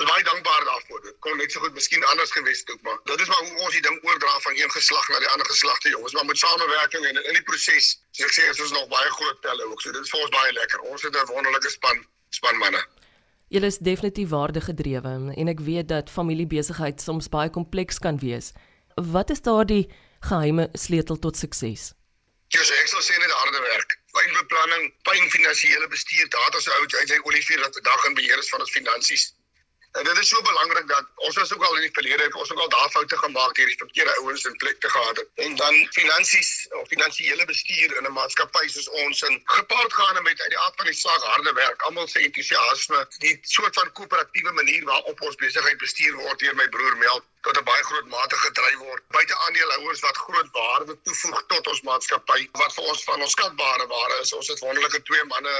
is 0.00 0.10
baie 0.10 0.24
dankbaar 0.26 0.64
daarvoor. 0.64 1.00
Dit 1.06 1.16
kon 1.24 1.36
net 1.40 1.52
so 1.52 1.60
goed 1.60 1.74
miskien 1.74 2.04
anders 2.12 2.30
gewees 2.36 2.60
het 2.62 2.70
ook, 2.74 2.82
maar 2.86 2.98
dit 3.10 3.20
is 3.24 3.30
maar 3.32 3.42
hoe 3.46 3.64
ons 3.66 3.74
die 3.76 3.82
ding 3.86 3.98
oordra 4.04 4.34
van 4.46 4.56
een 4.60 4.70
geslag 4.76 5.08
na 5.08 5.18
die 5.24 5.30
ander 5.34 5.46
geslag 5.46 5.78
te 5.78 5.88
jongens, 5.94 6.14
maar 6.16 6.24
met 6.24 6.38
samewerking 6.38 7.06
en 7.10 7.24
in 7.24 7.38
die 7.38 7.46
proses, 7.50 7.90
soos 8.10 8.28
ek 8.28 8.36
sê, 8.36 8.46
is 8.52 8.62
ons 8.66 8.76
nog 8.76 8.88
baie 8.92 9.10
groot 9.18 9.42
telle 9.42 9.66
ook. 9.70 9.80
So 9.82 9.92
dit 9.92 10.02
is 10.02 10.14
vir 10.14 10.24
ons 10.26 10.34
baie 10.38 10.52
lekker. 10.60 10.86
Ons 10.92 11.02
het 11.02 11.16
'n 11.16 11.32
wonderlike 11.32 11.70
span 11.70 12.06
span 12.30 12.58
manne. 12.58 12.82
Julle 13.48 13.66
is 13.66 13.78
definitief 13.78 14.28
waardegedrewe 14.28 15.32
en 15.40 15.48
ek 15.48 15.60
weet 15.60 15.88
dat 15.88 16.10
familiebesigheid 16.10 17.00
soms 17.00 17.28
baie 17.28 17.50
kompleks 17.50 17.98
kan 17.98 18.18
wees. 18.18 18.52
Wat 18.94 19.30
is 19.30 19.40
daardie 19.40 19.88
geheime 20.20 20.68
sleutel 20.72 21.18
tot 21.18 21.36
sukses? 21.36 21.92
Ja, 22.48 22.62
so 22.64 22.74
ek 22.74 22.88
sal 22.88 23.02
sê 23.04 23.16
net 23.20 23.32
harde 23.32 23.60
werk. 23.60 23.96
Fyn 24.12 24.30
beplanning, 24.36 24.92
fyn 25.08 25.30
finansiële 25.30 25.88
bestuur. 25.88 26.28
Daar 26.32 26.44
het 26.44 26.54
ons 26.54 26.68
ou 26.68 26.84
jy 26.84 27.04
sê 27.08 27.18
Olivier 27.28 27.60
wat 27.60 27.80
dag 27.84 28.04
in 28.08 28.14
beheer 28.14 28.38
is 28.38 28.48
van 28.52 28.60
ons 28.64 28.72
finansies. 28.72 29.32
En 29.92 30.04
dit 30.04 30.18
is 30.18 30.28
so 30.28 30.42
belangrik 30.42 30.88
dat 30.88 31.04
ons 31.14 31.36
was 31.36 31.52
ook 31.54 31.62
al 31.64 31.74
in 31.74 31.80
die 31.80 31.92
verlede 31.92 32.22
het 32.22 32.34
ons 32.34 32.50
ook 32.52 32.58
al 32.58 32.68
daar 32.68 32.90
foute 32.90 33.18
gemaak 33.18 33.56
hier 33.56 33.66
die 33.66 33.76
verkeerde 33.76 34.16
ouens 34.16 34.44
in 34.44 34.56
plek 34.56 34.80
te 34.80 34.90
gehad 34.90 35.16
het. 35.16 35.28
En 35.34 35.56
dan 35.56 35.86
finansies 35.90 36.66
of 36.70 36.88
finansiële 36.88 37.44
bestuur 37.44 37.96
in 37.96 38.04
'n 38.04 38.12
maatskappy 38.12 38.68
soos 38.68 38.88
ons 38.88 39.22
en 39.22 39.40
gepaard 39.44 39.92
gaan 39.92 40.22
met 40.22 40.40
uit 40.40 40.50
die 40.50 40.58
aard 40.58 40.76
van 40.76 40.84
die 40.84 40.94
saak 40.94 41.22
harde 41.22 41.52
werk, 41.52 41.82
almal 41.82 42.08
se 42.08 42.18
entoesiasme, 42.18 43.06
die 43.18 43.38
soort 43.42 43.74
van 43.74 43.92
koöperatiewe 43.92 44.52
manier 44.52 44.84
waarop 44.84 45.20
ons 45.20 45.34
besigheid 45.34 45.78
bestuur 45.78 46.14
word 46.14 46.38
deur 46.38 46.54
my 46.54 46.68
broer 46.68 46.96
Mel 46.96 47.24
tot 47.40 47.58
'n 47.58 47.64
baie 47.64 47.84
groot 47.84 48.06
mate 48.06 48.36
gedryf 48.36 48.78
word. 48.78 49.02
Buite 49.08 49.34
aandeelhouers 49.36 50.00
wat 50.00 50.16
groot 50.16 50.48
waarde 50.52 50.98
toevoeg 51.02 51.44
tot 51.46 51.66
ons 51.66 51.80
maatskappy 51.80 52.48
wat 52.52 52.74
vir 52.74 52.84
ons 52.84 53.04
van 53.04 53.22
ons 53.22 53.30
skatbare 53.30 53.86
waarde 53.86 54.18
is. 54.20 54.32
Ons 54.32 54.48
het 54.48 54.58
wonderlike 54.58 55.02
twee 55.02 55.24
manne 55.24 55.54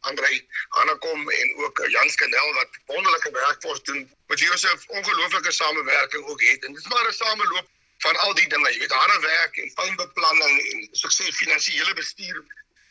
Andrei 0.00 0.48
Hanekom 0.68 1.30
en 1.30 1.54
ook 1.56 1.86
Jan 1.88 2.10
Skanel 2.10 2.52
wat 2.54 2.78
wonderlike 2.86 3.30
werk 3.30 3.60
vir 3.60 3.69
ons 3.72 3.82
doen. 3.88 4.00
Wat 4.30 4.40
Josef 4.40 4.86
ongelooflike 4.86 5.52
samewerking 5.52 6.24
ook 6.26 6.42
het 6.42 6.64
en 6.64 6.72
dit 6.72 6.82
is 6.82 6.90
maar 6.92 7.08
'n 7.08 7.12
sameloop 7.12 7.68
van 8.04 8.16
al 8.16 8.34
die 8.34 8.48
dinge, 8.48 8.72
jy 8.72 8.78
weet, 8.78 8.92
harde 8.92 9.18
werk 9.26 9.56
en 9.56 9.72
fyn 9.78 9.96
beplanning 9.96 10.56
en 10.72 10.88
sukses 10.92 11.36
finansiële 11.36 11.94
bestuur 11.94 12.44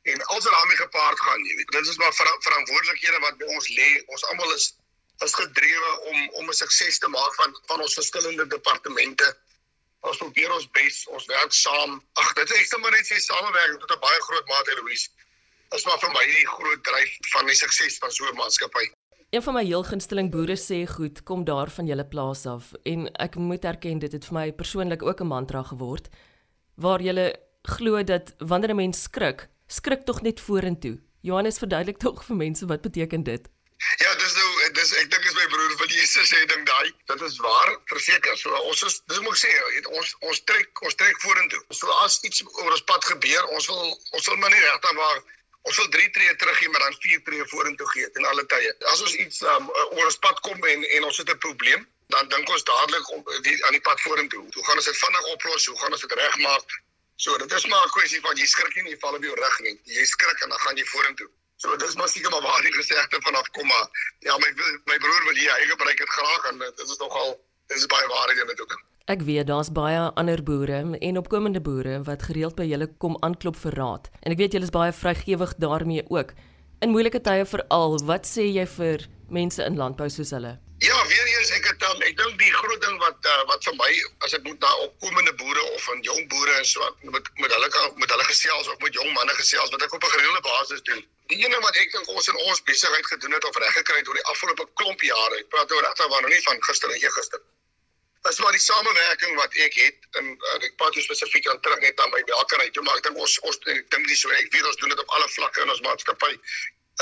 en 0.04 0.26
alles 0.26 0.44
wat 0.44 0.54
daarmee 0.54 0.78
gepaard 0.78 1.20
gaan, 1.20 1.46
jy 1.46 1.56
weet. 1.56 1.72
Dit 1.78 1.88
is 1.88 1.98
maar 1.98 2.14
ver 2.14 2.36
verantwoordelikhede 2.40 3.20
wat 3.20 3.38
by 3.38 3.46
ons 3.56 3.70
lê. 3.70 3.90
Ons 4.06 4.26
almal 4.26 4.54
is 4.54 4.74
is 5.26 5.34
gedrewe 5.36 5.92
om 6.10 6.30
om 6.30 6.50
'n 6.50 6.54
sukses 6.54 6.98
te 6.98 7.08
maak 7.08 7.34
van 7.36 7.60
van 7.66 7.82
ons 7.82 7.94
verskillende 7.94 8.48
departemente. 8.48 9.38
Ons 10.00 10.18
probeer 10.18 10.52
ons 10.52 10.70
bes, 10.72 11.08
ons 11.08 11.26
werk 11.26 11.54
saam. 11.54 12.04
Ag, 12.14 12.34
dit 12.34 12.52
is 12.52 12.70
net 12.70 12.82
maar 12.82 12.92
net 12.92 13.06
sê 13.12 13.20
samewerking 13.20 13.80
tot 13.80 13.92
'n 13.92 14.00
baie 14.00 14.22
groot 14.22 14.48
mate, 14.48 14.76
Louise 14.82 15.10
is 15.76 15.86
maar 15.86 16.00
vir 16.00 16.12
my 16.12 16.26
die 16.26 16.48
groot 16.48 16.84
dryf 16.84 17.18
van 17.34 17.46
die 17.46 17.56
sukses 17.56 17.98
van 17.98 18.12
so 18.12 18.26
'n 18.26 18.36
maatskappy. 18.36 18.86
Een 19.30 19.44
van 19.44 19.54
my 19.54 19.62
heel 19.62 19.84
gunsteling 19.86 20.32
boere 20.34 20.56
sê 20.58 20.88
goed, 20.90 21.20
kom 21.24 21.44
daar 21.46 21.70
van 21.70 21.86
julle 21.86 22.06
plaas 22.06 22.48
af 22.50 22.72
en 22.90 23.04
ek 23.22 23.36
moet 23.38 23.66
erken 23.72 24.00
dit 24.02 24.16
het 24.18 24.26
vir 24.26 24.36
my 24.38 24.46
persoonlik 24.62 25.04
ook 25.06 25.22
'n 25.22 25.30
mantra 25.30 25.62
geword 25.64 26.10
waar 26.76 27.02
jy 27.02 27.36
glo 27.62 28.04
dat 28.04 28.34
wanneer 28.38 28.72
'n 28.74 28.76
mens 28.76 29.02
skrik, 29.02 29.50
skrik 29.68 30.06
tog 30.06 30.22
net 30.22 30.40
vorentoe. 30.40 30.98
Johannes 31.22 31.58
verduidelik 31.58 31.98
tog 32.06 32.26
vir 32.26 32.36
mense 32.36 32.66
wat 32.66 32.82
beteken 32.82 33.24
dit. 33.24 33.50
Ja, 34.00 34.16
dis 34.16 34.34
nou 34.36 34.72
dis 34.74 34.92
ek 34.98 35.12
dink 35.12 35.26
is 35.26 35.36
my 35.36 35.48
broer 35.48 35.78
wat 35.78 35.92
eerste 35.92 36.26
sê 36.26 36.46
ding 36.46 36.66
daai. 36.66 36.92
Dit 37.06 37.22
is 37.22 37.38
waar, 37.38 37.80
verseker. 37.86 38.38
So 38.38 38.50
ons 38.50 38.84
is 38.84 39.02
dis 39.06 39.20
moet 39.20 39.38
ek 39.38 39.42
sê, 39.46 39.52
ons 40.00 40.16
ons 40.20 40.44
trek 40.44 40.82
ons 40.82 40.96
trek 40.96 41.22
vorentoe. 41.22 41.62
So 41.70 41.88
as 42.04 42.20
iets 42.24 42.44
oor 42.44 42.72
ons 42.72 42.82
pad 42.82 43.06
gebeur, 43.06 43.46
ons 43.56 43.68
wil 43.68 44.00
ons 44.12 44.28
wil 44.28 44.38
maar 44.38 44.50
nie 44.50 44.66
regtig 44.66 44.94
maar 44.94 45.22
ons 45.68 45.78
wil 45.78 45.90
3 45.90 46.10
tree 46.16 46.36
terug 46.36 46.58
gee 46.58 46.70
maar 46.70 46.84
dan 46.86 46.96
4 47.00 47.24
tree 47.24 47.46
vorentoe 47.54 47.88
gee 47.94 48.10
in 48.14 48.26
alle 48.26 48.46
tye. 48.46 48.76
As 48.94 49.02
ons 49.02 49.16
iets 49.16 49.42
um, 49.42 49.72
oor 49.76 50.06
ons 50.06 50.20
pad 50.26 50.40
kom 50.40 50.66
en 50.74 50.86
en 50.98 51.04
ons 51.04 51.18
het 51.18 51.30
'n 51.30 51.38
probleem, 51.38 51.88
dan 52.08 52.28
dink 52.28 52.50
ons 52.50 52.64
dadelik 52.64 53.10
om 53.16 53.24
die 53.42 53.66
aan 53.66 53.76
die 53.78 53.86
pad 53.88 54.02
vorentoe. 54.02 54.46
Hoe 54.54 54.66
gaan 54.66 54.76
ons 54.76 54.86
dit 54.86 54.98
vinnig 54.98 55.26
oplos? 55.34 55.66
Hoe 55.66 55.80
gaan 55.80 55.92
ons 55.92 56.02
dit 56.02 56.14
regmaak? 56.22 56.78
So 57.16 57.38
dit 57.38 57.52
is 57.52 57.66
maar 57.66 57.86
'n 57.86 57.90
kwessie 57.98 58.22
van 58.22 58.36
jy 58.36 58.46
skrik 58.46 58.76
nie, 58.76 58.92
jy 58.94 59.00
val 59.00 59.16
op 59.16 59.24
jou 59.24 59.36
rug 59.36 59.60
nie. 59.60 59.80
Jy 59.84 60.06
skrik 60.06 60.40
en 60.42 60.50
dan 60.50 60.60
gaan 60.60 60.76
jy 60.76 60.86
vorentoe. 60.86 61.30
So 61.58 61.76
dis 61.76 61.96
maar 61.96 62.08
seker 62.10 62.30
maar 62.30 62.42
waar 62.42 62.62
die 62.62 62.74
gesegde 62.74 63.18
vanaf 63.22 63.50
kom 63.50 63.68
maar 63.68 63.88
ja 64.20 64.38
my 64.38 64.50
my 64.86 64.98
broer 64.98 65.24
wil 65.24 65.36
hier 65.36 65.54
hy 65.54 65.66
gebruik 65.68 65.98
dit 65.98 66.10
graag 66.10 66.46
en 66.52 66.60
dit 66.60 66.80
is 66.80 66.98
nogal 66.98 67.36
dis 67.68 67.78
is 67.78 67.86
baie 67.86 68.08
waarheid 68.08 68.38
in 68.38 68.48
dit 68.48 68.62
ook. 68.62 68.82
Ek 69.10 69.24
weet 69.26 69.48
daar's 69.50 69.72
baie 69.74 70.02
ander 70.22 70.42
boere 70.46 70.84
en 71.02 71.18
opkomende 71.18 71.60
boere 71.66 71.96
wat 72.06 72.28
gereeld 72.28 72.54
by 72.60 72.68
julle 72.70 72.86
kom 73.02 73.16
aanklop 73.26 73.56
vir 73.58 73.74
raad. 73.80 74.10
En 74.22 74.36
ek 74.36 74.38
weet 74.38 74.54
julle 74.54 74.68
is 74.68 74.74
baie 74.76 74.94
vrygewig 74.94 75.56
daarmee 75.64 76.04
ook. 76.14 76.36
In 76.86 76.94
moeilike 76.94 77.18
tye 77.26 77.48
veral, 77.50 77.98
wat 78.06 78.30
sê 78.30 78.46
jy 78.46 78.68
vir 78.76 79.08
mense 79.34 79.66
in 79.66 79.82
landbou 79.82 80.06
soos 80.14 80.30
hulle? 80.38 80.52
Ja, 80.86 81.00
weer 81.10 81.32
eens 81.32 81.50
ek 81.58 81.72
het 81.72 81.88
um, 81.90 82.06
ek 82.06 82.22
dink 82.22 82.38
die 82.38 82.54
groot 82.54 82.86
ding 82.86 83.02
wat 83.02 83.32
uh, 83.34 83.42
wat 83.50 83.66
vir 83.66 83.80
my 83.82 83.90
as 84.28 84.38
ek 84.38 84.46
moet 84.46 84.62
na 84.62 84.76
opkomende 84.86 85.34
boere 85.42 85.66
of 85.74 85.90
van 85.90 86.06
jong 86.06 86.30
boere 86.30 86.62
en 86.62 86.70
so 86.70 86.94
met 87.10 87.34
met 87.42 87.58
hulle 87.58 87.74
kan 87.74 87.92
met 87.98 88.14
hulle 88.14 88.30
gesels 88.30 88.70
of 88.70 88.78
met 88.86 88.94
jong 89.02 89.10
manne 89.18 89.34
gesels 89.42 89.74
wat 89.74 89.90
ek 89.90 89.98
op 89.98 90.06
'n 90.06 90.18
gereelde 90.20 90.46
basis 90.54 90.86
doen. 90.92 91.02
Die 91.34 91.42
ene 91.42 91.58
wat 91.66 91.82
ek 91.82 91.98
dink 91.98 92.14
ons 92.14 92.30
in 92.30 92.38
ons 92.46 92.62
besigheid 92.70 93.14
gedoen 93.18 93.34
het 93.34 93.50
of 93.50 93.58
reg 93.58 93.74
gekry 93.82 94.04
het 94.04 94.08
oor 94.08 94.22
die 94.22 94.30
afgelope 94.36 94.70
klomp 94.78 95.02
jare. 95.02 95.42
Ek 95.42 95.50
praat 95.50 95.72
oor 95.74 95.82
regtig 95.82 96.14
waar 96.14 96.22
nou 96.22 96.32
nie 96.38 96.46
van 96.46 96.68
gister 96.70 96.94
en 96.94 97.10
gister. 97.18 97.42
Dis 98.30 98.40
maar 98.46 98.54
die 98.54 98.62
samewerking 98.62 99.36
wat 99.42 99.56
ek 99.66 99.74
het 99.82 100.20
en 100.20 100.28
uh, 100.30 100.58
ek 100.66 100.76
praat 100.78 100.98
spesifiek 101.02 101.48
aan 101.50 101.62
terug 101.66 101.80
net 101.82 102.02
aan 102.04 102.12
my 102.14 102.20
melkery. 102.28 102.68
Toe 102.76 102.84
maar 102.86 103.00
ek 103.00 103.08
dink 103.08 103.18
ons 103.18 103.38
ons 103.50 103.58
dink 103.66 104.06
dis 104.12 104.22
so 104.22 104.30
ek 104.38 104.52
weet 104.54 104.68
ons 104.70 104.78
doen 104.82 104.94
dit 104.94 105.02
op 105.06 105.16
alle 105.18 105.30
vlakke 105.38 105.64
in 105.66 105.74
ons 105.74 105.82
maatskappy 105.88 106.36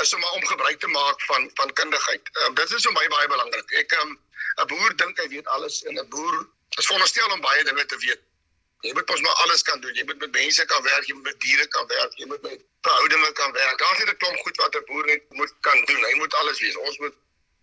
is 0.02 0.14
om 0.14 0.24
om 0.30 0.46
gebruik 0.52 0.80
te 0.80 0.90
maak 0.94 1.26
van 1.30 1.50
van 1.60 1.74
kundigheid. 1.80 2.32
Um, 2.44 2.54
dit 2.54 2.72
is 2.78 2.86
vir 2.88 2.96
my 2.96 3.04
baie 3.16 3.28
belangrik. 3.34 3.76
Ek 3.82 3.92
ehm, 3.98 4.14
'n 4.14 4.64
um, 4.64 4.70
boer 4.72 4.96
dink 5.02 5.20
hy 5.20 5.28
weet 5.34 5.52
alles 5.58 5.82
en 5.84 6.00
'n 6.00 6.08
boer 6.14 6.40
is 6.78 6.86
veronderstel 6.86 7.36
om 7.36 7.44
baie 7.44 7.64
dinge 7.70 7.86
te 7.92 8.00
weet. 8.06 8.24
Jy 8.86 8.92
moet 8.94 9.08
mos 9.10 9.20
maar 9.26 9.38
alles 9.44 9.62
kan 9.68 9.80
doen. 9.84 9.94
Jy 9.94 10.04
moet 10.08 10.20
met 10.24 10.32
mense 10.32 10.64
kan 10.72 10.82
werk, 10.82 11.06
jy 11.06 11.14
moet 11.14 11.28
met 11.32 11.40
diere 11.44 11.66
kan 11.76 11.86
werk, 11.86 12.12
jy 12.16 12.26
moet 12.32 12.42
met 12.42 12.60
verhoudinge 12.86 13.32
kan 13.32 13.52
werk. 13.52 13.78
Daar's 13.78 13.98
net 13.98 14.12
'n 14.14 14.16
klomp 14.16 14.38
goed 14.46 14.56
wat 14.64 14.76
'n 14.80 14.84
boer 14.90 15.06
net 15.06 15.22
moet 15.40 15.54
kan 15.60 15.84
doen. 15.84 16.04
Hy 16.10 16.14
moet 16.24 16.34
alles 16.34 16.60
weet. 16.60 16.76
Ons 16.76 16.98
moet 16.98 17.14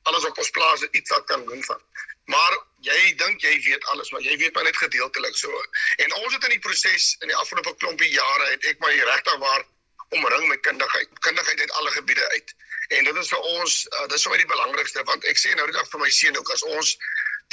alles 0.09 0.25
op 0.25 0.37
ons 0.37 0.49
plaas 0.57 0.85
iets 0.91 1.09
wat 1.13 1.25
kan 1.31 1.45
doen 1.45 1.63
van. 1.63 1.81
Maar 2.25 2.57
jy 2.87 2.99
dink 3.21 3.41
jy 3.45 3.53
weet 3.67 3.85
alles, 3.93 4.11
maar 4.11 4.21
jy 4.25 4.37
weet 4.41 4.53
maar 4.53 4.63
net 4.65 4.77
gedeeltelik 4.77 5.37
so. 5.37 5.63
En 6.05 6.13
ons 6.21 6.33
het 6.33 6.43
in 6.43 6.55
die 6.57 6.63
proses 6.67 7.15
in 7.19 7.31
die 7.31 7.37
afgelope 7.37 7.75
klompie 7.81 8.09
jare 8.09 8.49
het 8.53 8.65
ek 8.71 8.81
maar 8.83 8.93
regtig 9.11 9.37
waar 9.43 9.65
omring 10.09 10.47
met 10.47 10.61
kundigheid. 10.65 11.19
Kundigheid 11.27 11.59
uit 11.59 11.71
alle 11.71 11.91
gebiede 11.91 12.29
uit. 12.29 12.55
En 12.87 13.03
dit 13.03 13.15
is 13.21 13.29
vir 13.33 13.45
ons 13.59 13.77
uh, 13.91 14.07
dis 14.13 14.25
vir 14.25 14.33
my 14.33 14.41
die 14.41 14.51
belangrikste 14.53 15.05
want 15.09 15.25
ek 15.29 15.39
sê 15.41 15.53
nou 15.57 15.65
net 15.69 15.93
vir 15.93 16.03
my 16.03 16.09
seun 16.17 16.37
ook 16.37 16.51
as 16.53 16.65
ons 16.77 16.97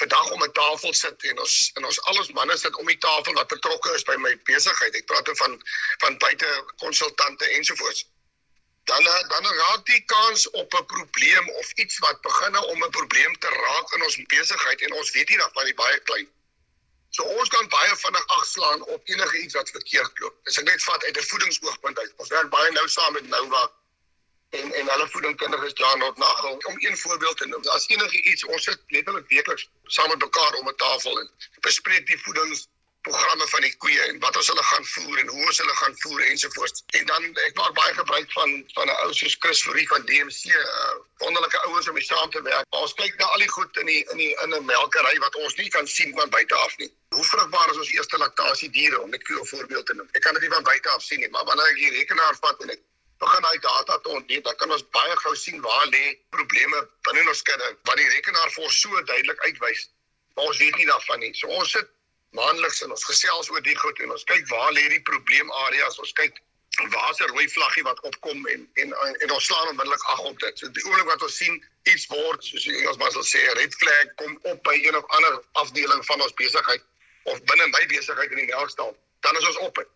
vandag 0.00 0.30
om 0.30 0.42
'n 0.44 0.52
tafel 0.52 0.94
sit 0.94 1.24
en 1.30 1.38
ons 1.44 1.56
en 1.76 1.84
ons 1.84 2.00
al 2.10 2.18
ons 2.24 2.32
manne 2.38 2.56
sit 2.58 2.76
om 2.76 2.86
die 2.86 2.98
tafel 2.98 3.36
wat 3.40 3.48
betrokke 3.48 3.94
is 3.94 4.04
by 4.08 4.16
my 4.16 4.32
besigheid. 4.48 4.96
Ek 4.96 5.06
praat 5.06 5.28
van 5.44 5.60
van 6.04 6.18
buite 6.18 6.48
konsultante 6.84 7.48
ensovoorts. 7.58 8.04
Dan 8.84 9.04
dan 9.04 9.44
raak 9.46 9.86
die 9.86 10.04
kans 10.04 10.50
op 10.50 10.74
'n 10.74 10.86
probleem 10.86 11.50
of 11.50 11.72
iets 11.72 11.98
wat 11.98 12.20
begin 12.20 12.58
om 12.58 12.84
'n 12.84 12.90
probleem 12.90 13.38
te 13.38 13.48
raak 13.48 13.92
in 13.92 14.02
ons 14.02 14.22
besigheid 14.26 14.80
en 14.80 14.92
ons 14.92 15.10
weet 15.10 15.28
nie 15.28 15.38
dat 15.38 15.52
van 15.52 15.64
die 15.64 15.74
baie 15.74 16.00
klein 16.00 16.28
So 17.12 17.24
ons 17.36 17.50
kan 17.52 17.66
baie 17.68 17.96
vinnig 18.00 18.26
agslaan 18.26 18.82
op 18.94 19.00
enige 19.04 19.38
iets 19.38 19.54
wat 19.54 19.70
verkeerd 19.70 20.18
loop. 20.18 20.36
As 20.48 20.56
ek 20.60 20.64
net 20.64 20.84
vat 20.84 21.04
uit 21.04 21.18
'n 21.20 21.28
voedingsoogpunt 21.30 21.98
uit. 21.98 22.12
Ons 22.16 22.28
werk 22.28 22.48
baie 22.54 22.70
nou 22.72 22.88
saam 22.88 23.12
met 23.12 23.26
Nova 23.28 23.62
en 24.60 24.72
en 24.78 24.88
hulle 24.92 25.08
voedingkundiges 25.14 25.76
Janot 25.80 26.16
Nagel 26.16 26.56
om 26.70 26.76
een 26.78 26.96
voorbeeld 26.98 27.36
te 27.36 27.46
noem. 27.46 27.68
As 27.76 27.88
enige 27.88 28.22
iets 28.22 28.44
ons 28.44 28.64
sit 28.64 28.80
letterlik 28.96 29.28
weekliks 29.28 29.68
saam 29.96 30.08
met 30.08 30.24
mekaar 30.24 30.54
om 30.54 30.68
'n 30.68 30.76
tafel 30.76 31.20
en 31.20 31.30
bespreek 31.60 32.06
die 32.06 32.20
voedings 32.24 32.66
programme 33.02 33.46
van 33.48 33.64
die 33.66 33.74
koeie 33.82 34.02
en 34.08 34.18
wat 34.22 34.36
ons 34.38 34.48
hulle 34.50 34.62
gaan 34.62 34.84
voer 34.94 35.18
en 35.22 35.28
hoe 35.28 35.46
ons 35.46 35.58
hulle 35.62 35.76
gaan 35.80 35.96
voer 36.02 36.20
ensovoorts. 36.26 36.84
En 36.98 37.06
dan 37.10 37.24
ek 37.46 37.56
maak 37.58 37.74
baie 37.78 37.94
gebruik 37.98 38.32
van 38.36 38.50
van 38.76 38.86
'n 38.86 38.98
ou 39.04 39.12
soos 39.20 39.36
Chris 39.38 39.62
Fourie 39.62 39.88
van 39.92 40.06
DMC, 40.10 40.54
uh, 40.54 40.94
wonderlike 41.24 41.58
ouens 41.66 41.88
om 41.88 41.94
mee 41.94 42.04
saam 42.04 42.30
te 42.30 42.42
werk. 42.42 42.66
Maar 42.70 42.84
ons 42.86 42.94
kyk 42.94 43.18
na 43.18 43.26
al 43.34 43.44
die 43.44 43.48
goed 43.56 43.76
in 43.82 43.86
die 43.86 44.02
in 44.10 44.22
die 44.22 44.32
in 44.44 44.54
'n 44.54 44.64
melkery 44.64 45.18
wat 45.18 45.34
ons 45.44 45.56
nie 45.56 45.68
kan 45.68 45.86
sien 45.86 46.14
van 46.18 46.30
buite 46.30 46.54
af 46.54 46.76
nie. 46.76 46.90
Hoe 47.08 47.24
vrugbaar 47.24 47.70
is 47.70 47.82
ons 47.82 47.92
eerste 47.92 48.18
laktasie 48.18 48.70
diere 48.70 49.00
om 49.00 49.10
net 49.10 49.28
'n 49.28 49.46
voorbeeld 49.46 49.86
te 49.86 49.94
noem. 49.94 50.08
Ek 50.12 50.22
kan 50.22 50.32
dit 50.34 50.42
nie 50.42 50.54
van 50.56 50.62
buite 50.62 50.88
af 50.88 51.02
sien 51.02 51.20
nie, 51.20 51.30
maar 51.30 51.44
wanneer 51.44 51.66
ek 51.66 51.76
die 51.76 51.90
rekenaar 51.98 52.36
vat 52.40 52.62
en 52.62 52.70
ek 52.70 52.80
begin 53.18 53.42
daai 53.42 53.58
data 53.58 53.98
te 53.98 54.08
ontdek, 54.08 54.44
dan 54.44 54.56
kan 54.56 54.70
ons 54.70 54.84
baie 54.90 55.16
gou 55.16 55.34
sien 55.36 55.60
waar 55.60 55.86
lê 55.86 56.18
probleme 56.30 56.88
binne 57.08 57.28
ons 57.28 57.42
kudde. 57.42 57.76
Want 57.82 57.98
die 57.98 58.08
rekenaar 58.08 58.50
vir 58.50 58.64
ons 58.64 58.80
so 58.80 59.02
duidelik 59.02 59.40
uitwys. 59.46 59.90
Maar 60.34 60.44
ons 60.44 60.58
weet 60.58 60.76
nie 60.76 60.86
daarvan 60.86 61.18
nie. 61.18 61.34
So 61.34 61.46
ons 61.48 61.70
sit 61.70 61.88
maandeliks 62.38 62.82
en 62.84 62.94
ons 62.94 63.04
gesels 63.04 63.50
oor 63.50 63.62
die 63.62 63.76
goed 63.76 64.00
en 64.04 64.14
ons 64.14 64.24
kyk 64.30 64.48
waar 64.48 64.72
lê 64.72 64.86
die 64.92 65.02
probleemareas. 65.08 65.98
Ons 66.02 66.12
kyk 66.20 66.40
waar 66.94 67.10
is 67.10 67.20
'n 67.20 67.30
rooi 67.34 67.48
vlaggie 67.48 67.84
wat 67.88 68.00
opkom 68.00 68.46
en 68.46 68.68
en 68.74 68.94
en 69.22 69.30
ons 69.30 69.44
slaan 69.44 69.68
onmiddellik 69.68 70.04
ag 70.14 70.20
op 70.30 70.38
dit. 70.40 70.58
So 70.58 70.70
die 70.70 70.84
oomblik 70.84 71.10
wat 71.12 71.22
ons 71.22 71.36
sien 71.36 71.64
iets 71.82 72.06
word, 72.06 72.44
soos 72.44 72.64
die 72.64 72.76
Engelsman 72.76 73.12
sal 73.12 73.24
sê, 73.24 73.42
red 73.60 73.74
flag 73.74 74.14
kom 74.16 74.38
op 74.42 74.62
by 74.62 74.76
een 74.80 74.96
of 74.96 75.06
ander 75.06 75.42
afdeling 75.52 76.04
van 76.06 76.22
ons 76.22 76.34
besigheid 76.34 76.82
of 77.22 77.44
binne 77.44 77.66
my 77.66 77.86
besigheid 77.86 78.30
in 78.30 78.36
die 78.36 78.50
melkstal, 78.54 78.96
dan 79.20 79.36
is 79.36 79.46
ons 79.46 79.56
op 79.68 79.76
het. 79.76 79.88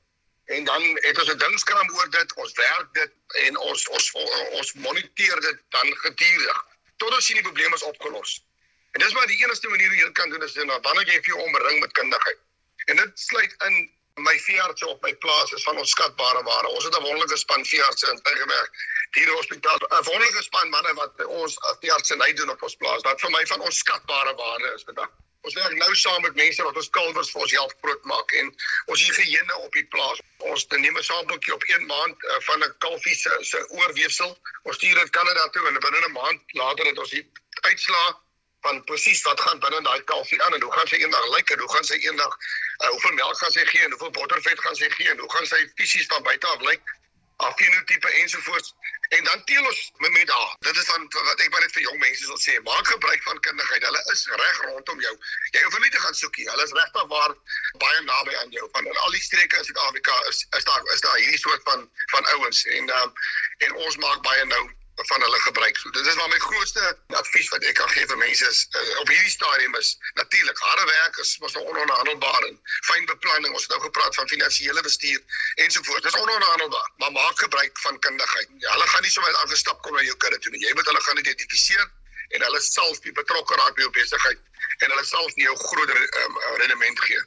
En 0.47 0.65
dan 0.65 0.83
het 0.83 1.19
ons 1.19 1.33
'n 1.33 1.39
dingskram 1.39 1.91
oor 1.97 2.11
dit, 2.11 2.35
ons 2.35 2.53
werk 2.53 2.89
dit 2.93 3.13
en 3.47 3.59
ons 3.59 3.89
ons 3.89 4.13
ons 4.51 4.73
moniteer 4.75 5.41
dit 5.41 5.59
dan 5.69 5.97
gedurig 5.97 6.65
tot 6.97 7.15
ons 7.15 7.25
sien 7.25 7.37
die 7.37 7.45
probleem 7.45 7.75
is 7.75 7.83
opgelos. 7.83 8.43
En 8.97 9.03
dis 9.03 9.13
maar 9.13 9.27
die 9.27 9.45
enigste 9.45 9.69
manier 9.69 9.89
hoe 9.93 9.97
jy 9.97 10.13
kan 10.17 10.31
doen 10.33 10.43
is 10.43 10.55
dan 10.57 10.71
dan 10.73 11.01
jy 11.05 11.19
vir 11.21 11.33
jou 11.33 11.41
omring 11.45 11.81
met 11.81 11.93
kundigheid. 11.99 12.39
En 12.93 12.97
dit 12.97 13.21
sluit 13.21 13.55
in 13.67 13.75
my 14.25 14.33
veeartse 14.45 14.87
op 14.89 15.03
my 15.05 15.13
plaas 15.25 15.53
is 15.53 15.67
van 15.69 15.77
ons 15.83 15.91
skatbare 15.93 16.43
ware. 16.47 16.69
Ons 16.69 16.85
het 16.89 16.97
'n 16.97 17.03
wonderlike 17.03 17.37
span 17.37 17.67
veeartse 17.73 18.09
in 18.13 18.23
Tygerberg. 18.23 18.71
Die 19.19 19.27
hospitaal, 19.29 19.77
'n 19.77 20.05
wonderlike 20.09 20.43
span 20.43 20.69
manne 20.69 20.95
wat 20.95 21.25
ons 21.27 21.59
veeartse 21.81 22.17
nei 22.17 22.33
doen 22.33 22.51
op 22.51 22.63
ons 22.63 22.77
plaas. 22.77 23.03
Wat 23.03 23.21
vir 23.21 23.31
my 23.31 23.47
van 23.47 23.61
ons 23.61 23.79
skatbare 23.79 24.35
ware 24.35 24.75
is 24.75 24.89
vandag. 24.89 25.11
Ons 25.41 25.55
werk 25.55 25.75
nou 25.77 25.95
saam 25.95 26.23
met 26.23 26.35
mense 26.35 26.63
wat 26.63 26.77
ons 26.77 26.91
kalwers 26.91 27.31
vir 27.31 27.41
ons 27.41 27.53
help 27.53 27.73
groot 27.83 28.05
maak 28.05 28.33
en 28.33 28.55
ons 28.87 29.01
higiëne 29.07 29.57
op 29.57 29.73
die 29.73 29.87
plaas. 29.87 30.19
Ons 30.39 30.67
neem 30.69 30.97
'n 30.97 31.03
sampeltjie 31.03 31.55
op 31.55 31.63
1 31.63 31.87
maand 31.87 32.17
uh, 32.25 32.41
van 32.49 32.65
'n 32.65 32.75
kalfie 32.79 33.15
se 33.15 33.39
se 33.41 33.69
oorweefsel. 33.69 34.39
Ons 34.63 34.77
stuur 34.77 34.95
dit 34.95 35.11
Kanada 35.11 35.49
toe 35.49 35.67
en 35.69 35.79
binne 35.79 36.07
'n 36.09 36.13
maand 36.13 36.41
later 36.47 36.87
het 36.87 36.99
ons 36.99 37.11
die 37.11 37.31
uitslaa 37.61 38.25
van 38.61 38.85
presies 38.85 39.23
wat 39.23 39.41
gaan 39.41 39.59
binne 39.65 39.81
daai 39.83 40.05
kalfie 40.05 40.43
aan 40.43 40.55
en 40.55 40.63
hoe 40.63 40.73
gaan 40.73 40.89
sy 40.93 41.01
eendag 41.03 41.27
lyk 41.37 41.51
en 41.51 41.65
hoe 41.65 41.73
gaan 41.75 41.85
sy 41.85 41.99
eendag 42.09 42.37
uh, 42.37 42.89
hoeveel 42.89 43.17
melk 43.21 43.39
gaan 43.39 43.53
sy 43.53 43.65
gee 43.73 43.85
en 43.85 43.91
hoeveel 43.91 44.15
bottervet 44.21 44.61
gaan 44.61 44.79
sy 44.83 44.91
gee 44.99 45.11
en 45.11 45.19
hoe 45.19 45.33
gaan 45.37 45.47
sy 45.47 45.61
fisies 45.81 46.09
van 46.13 46.23
buite 46.23 46.47
af 46.47 46.65
lyk 46.71 46.95
af 47.37 47.53
fenotipe 47.57 48.11
ensovoorts. 48.11 48.75
En 49.09 49.25
dan 49.25 49.45
teel 49.45 49.65
ons 49.65 49.93
met 49.97 50.11
met 50.11 50.27
daar 50.27 50.57
dit 50.59 50.77
is 50.77 50.85
van 50.85 51.09
wat 51.09 51.41
ek 51.41 51.51
maar 51.51 51.61
net 51.61 51.73
vir 51.73 51.83
jong 51.83 51.99
mense 51.99 52.27
wil 52.27 52.41
sê 52.45 52.55
maak 52.63 52.87
gebruik 52.87 53.23
van 53.23 53.41
kundigheid. 53.41 53.83
Hulle 53.83 54.03
is 54.13 54.27
reg 54.27 54.61
rondom 54.63 55.01
jou. 55.01 55.13
Jy 55.51 55.63
hoef 55.63 55.79
nie 55.79 55.91
te 55.91 56.01
gaan 56.01 56.15
soekie 56.15 56.49
hulle 56.51 56.65
is 56.65 56.73
regtig 56.79 57.07
waar 57.13 57.37
baie 57.85 58.01
naby 58.09 58.35
aan 58.41 58.51
jou. 58.57 58.69
Van 58.73 58.89
al 59.05 59.11
die 59.19 59.23
streke 59.23 59.61
in 59.61 59.69
Suid-Afrika 59.69 60.17
is 60.33 60.47
is 60.59 60.65
daar 60.65 60.91
is 60.95 61.01
daar 61.01 61.17
hierdie 61.17 61.39
soort 61.45 61.63
van 61.69 61.91
van 62.15 62.27
ouens. 62.35 62.65
En 62.65 62.91
um, 63.03 63.13
en 63.69 63.79
ons 63.85 63.97
maak 63.97 64.23
baie 64.23 64.45
nou 64.45 64.65
van 64.97 65.21
hulle 65.21 65.41
gebruik. 65.41 65.77
So 65.77 65.91
dit 65.91 66.07
is 66.07 66.15
maar 66.15 66.29
my 66.29 66.39
grootste 66.39 66.99
advies 67.07 67.49
wat 67.49 67.65
ek 67.65 67.75
kan 67.75 67.89
gee 67.89 68.07
vir 68.07 68.17
mense 68.17 68.47
is 68.49 68.61
uh, 68.71 68.99
op 69.01 69.09
hierdie 69.09 69.31
stadium 69.31 69.75
is 69.75 69.99
natuurlik 70.15 70.59
harde 70.59 70.87
werk 70.91 71.19
is 71.25 71.37
mos 71.39 71.53
nou 71.53 71.65
ononderhandelbaar 71.65 72.49
en 72.49 72.57
fyn 72.89 73.05
beplanning. 73.11 73.53
Ons 73.53 73.69
het 73.69 73.77
nou 73.77 73.83
gepraat 73.85 74.15
van 74.15 74.29
finansiële 74.29 74.83
bestuur 74.89 75.21
ensovoorts. 75.67 76.03
Dit 76.03 76.15
is 76.15 76.21
ononderhandelbaar, 76.21 76.91
maar 76.97 77.13
maak 77.13 77.39
gebruik 77.45 77.79
van 77.85 77.99
kundigheid. 77.99 78.49
Ja, 78.59 78.73
hulle 78.73 78.89
gaan 78.95 79.03
nie 79.03 79.13
sommer 79.13 79.37
aangestap 79.45 79.83
kom 79.83 79.95
na 79.95 80.03
jou 80.09 80.17
kudde 80.17 80.39
toe 80.39 80.53
nie. 80.57 80.65
Jy 80.65 80.75
moet 80.75 80.93
hulle 80.93 81.07
gaan 81.09 81.25
identifiseer 81.25 81.87
en 82.29 82.43
hulle 82.49 82.61
self 82.61 83.01
betrokke 83.01 83.55
raak 83.61 83.77
by 83.77 83.87
jou 83.87 83.93
besigheid 84.01 84.39
en 84.83 84.91
hulle 84.91 85.05
self 85.05 85.35
nie 85.37 85.45
jou 85.45 85.57
groter 85.69 86.01
um, 86.25 86.39
rendement 86.63 87.01
gee. 87.09 87.21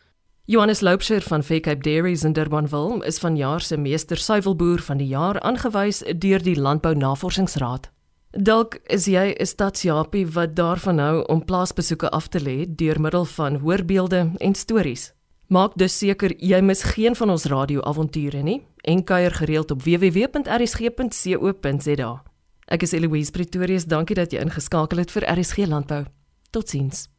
Johannes 0.50 0.82
Loupsher 0.82 1.22
van 1.22 1.44
Faircape 1.44 1.84
Dairies 1.84 2.24
in 2.24 2.34
Durbanville 2.34 3.06
is 3.06 3.20
vanjaar 3.20 3.62
se 3.62 3.78
meester 3.78 4.18
suiwelboer 4.18 4.82
van 4.82 4.98
die 4.98 5.08
jaar 5.08 5.40
aangewys 5.46 6.02
deur 6.18 6.42
die 6.42 6.56
Landbou 6.58 6.96
Navorsingsraad. 6.98 7.92
Dalk 8.32 8.80
is 8.90 9.06
jy 9.06 9.36
'n 9.38 9.46
stadsjapie 9.46 10.28
wat 10.28 10.56
daarvan 10.56 11.00
hou 11.00 11.26
om 11.26 11.46
plaasbesoeke 11.46 12.10
af 12.10 12.28
te 12.28 12.40
lê 12.40 12.76
deur 12.76 13.02
middel 13.02 13.26
van 13.26 13.56
hoorbeelde 13.56 14.32
en 14.38 14.56
stories. 14.56 15.14
Maak 15.48 15.72
dus 15.76 15.98
seker 15.98 16.34
jy 16.38 16.62
mis 16.62 16.84
geen 16.84 17.16
van 17.16 17.30
ons 17.30 17.46
radioavonture 17.46 18.42
nie 18.42 18.66
en 18.82 19.04
kuier 19.04 19.32
gereeld 19.32 19.72
op 19.72 19.84
www.rsg.co.za. 19.84 22.24
Ek 22.66 22.82
is 22.82 22.92
Eloise 22.92 23.32
Pretorius, 23.32 23.86
dankie 23.86 24.16
dat 24.16 24.32
jy 24.32 24.40
ingeskakel 24.40 24.98
het 24.98 25.12
vir 25.12 25.40
RSG 25.40 25.58
Landbou. 25.68 26.06
Totsiens. 26.50 27.19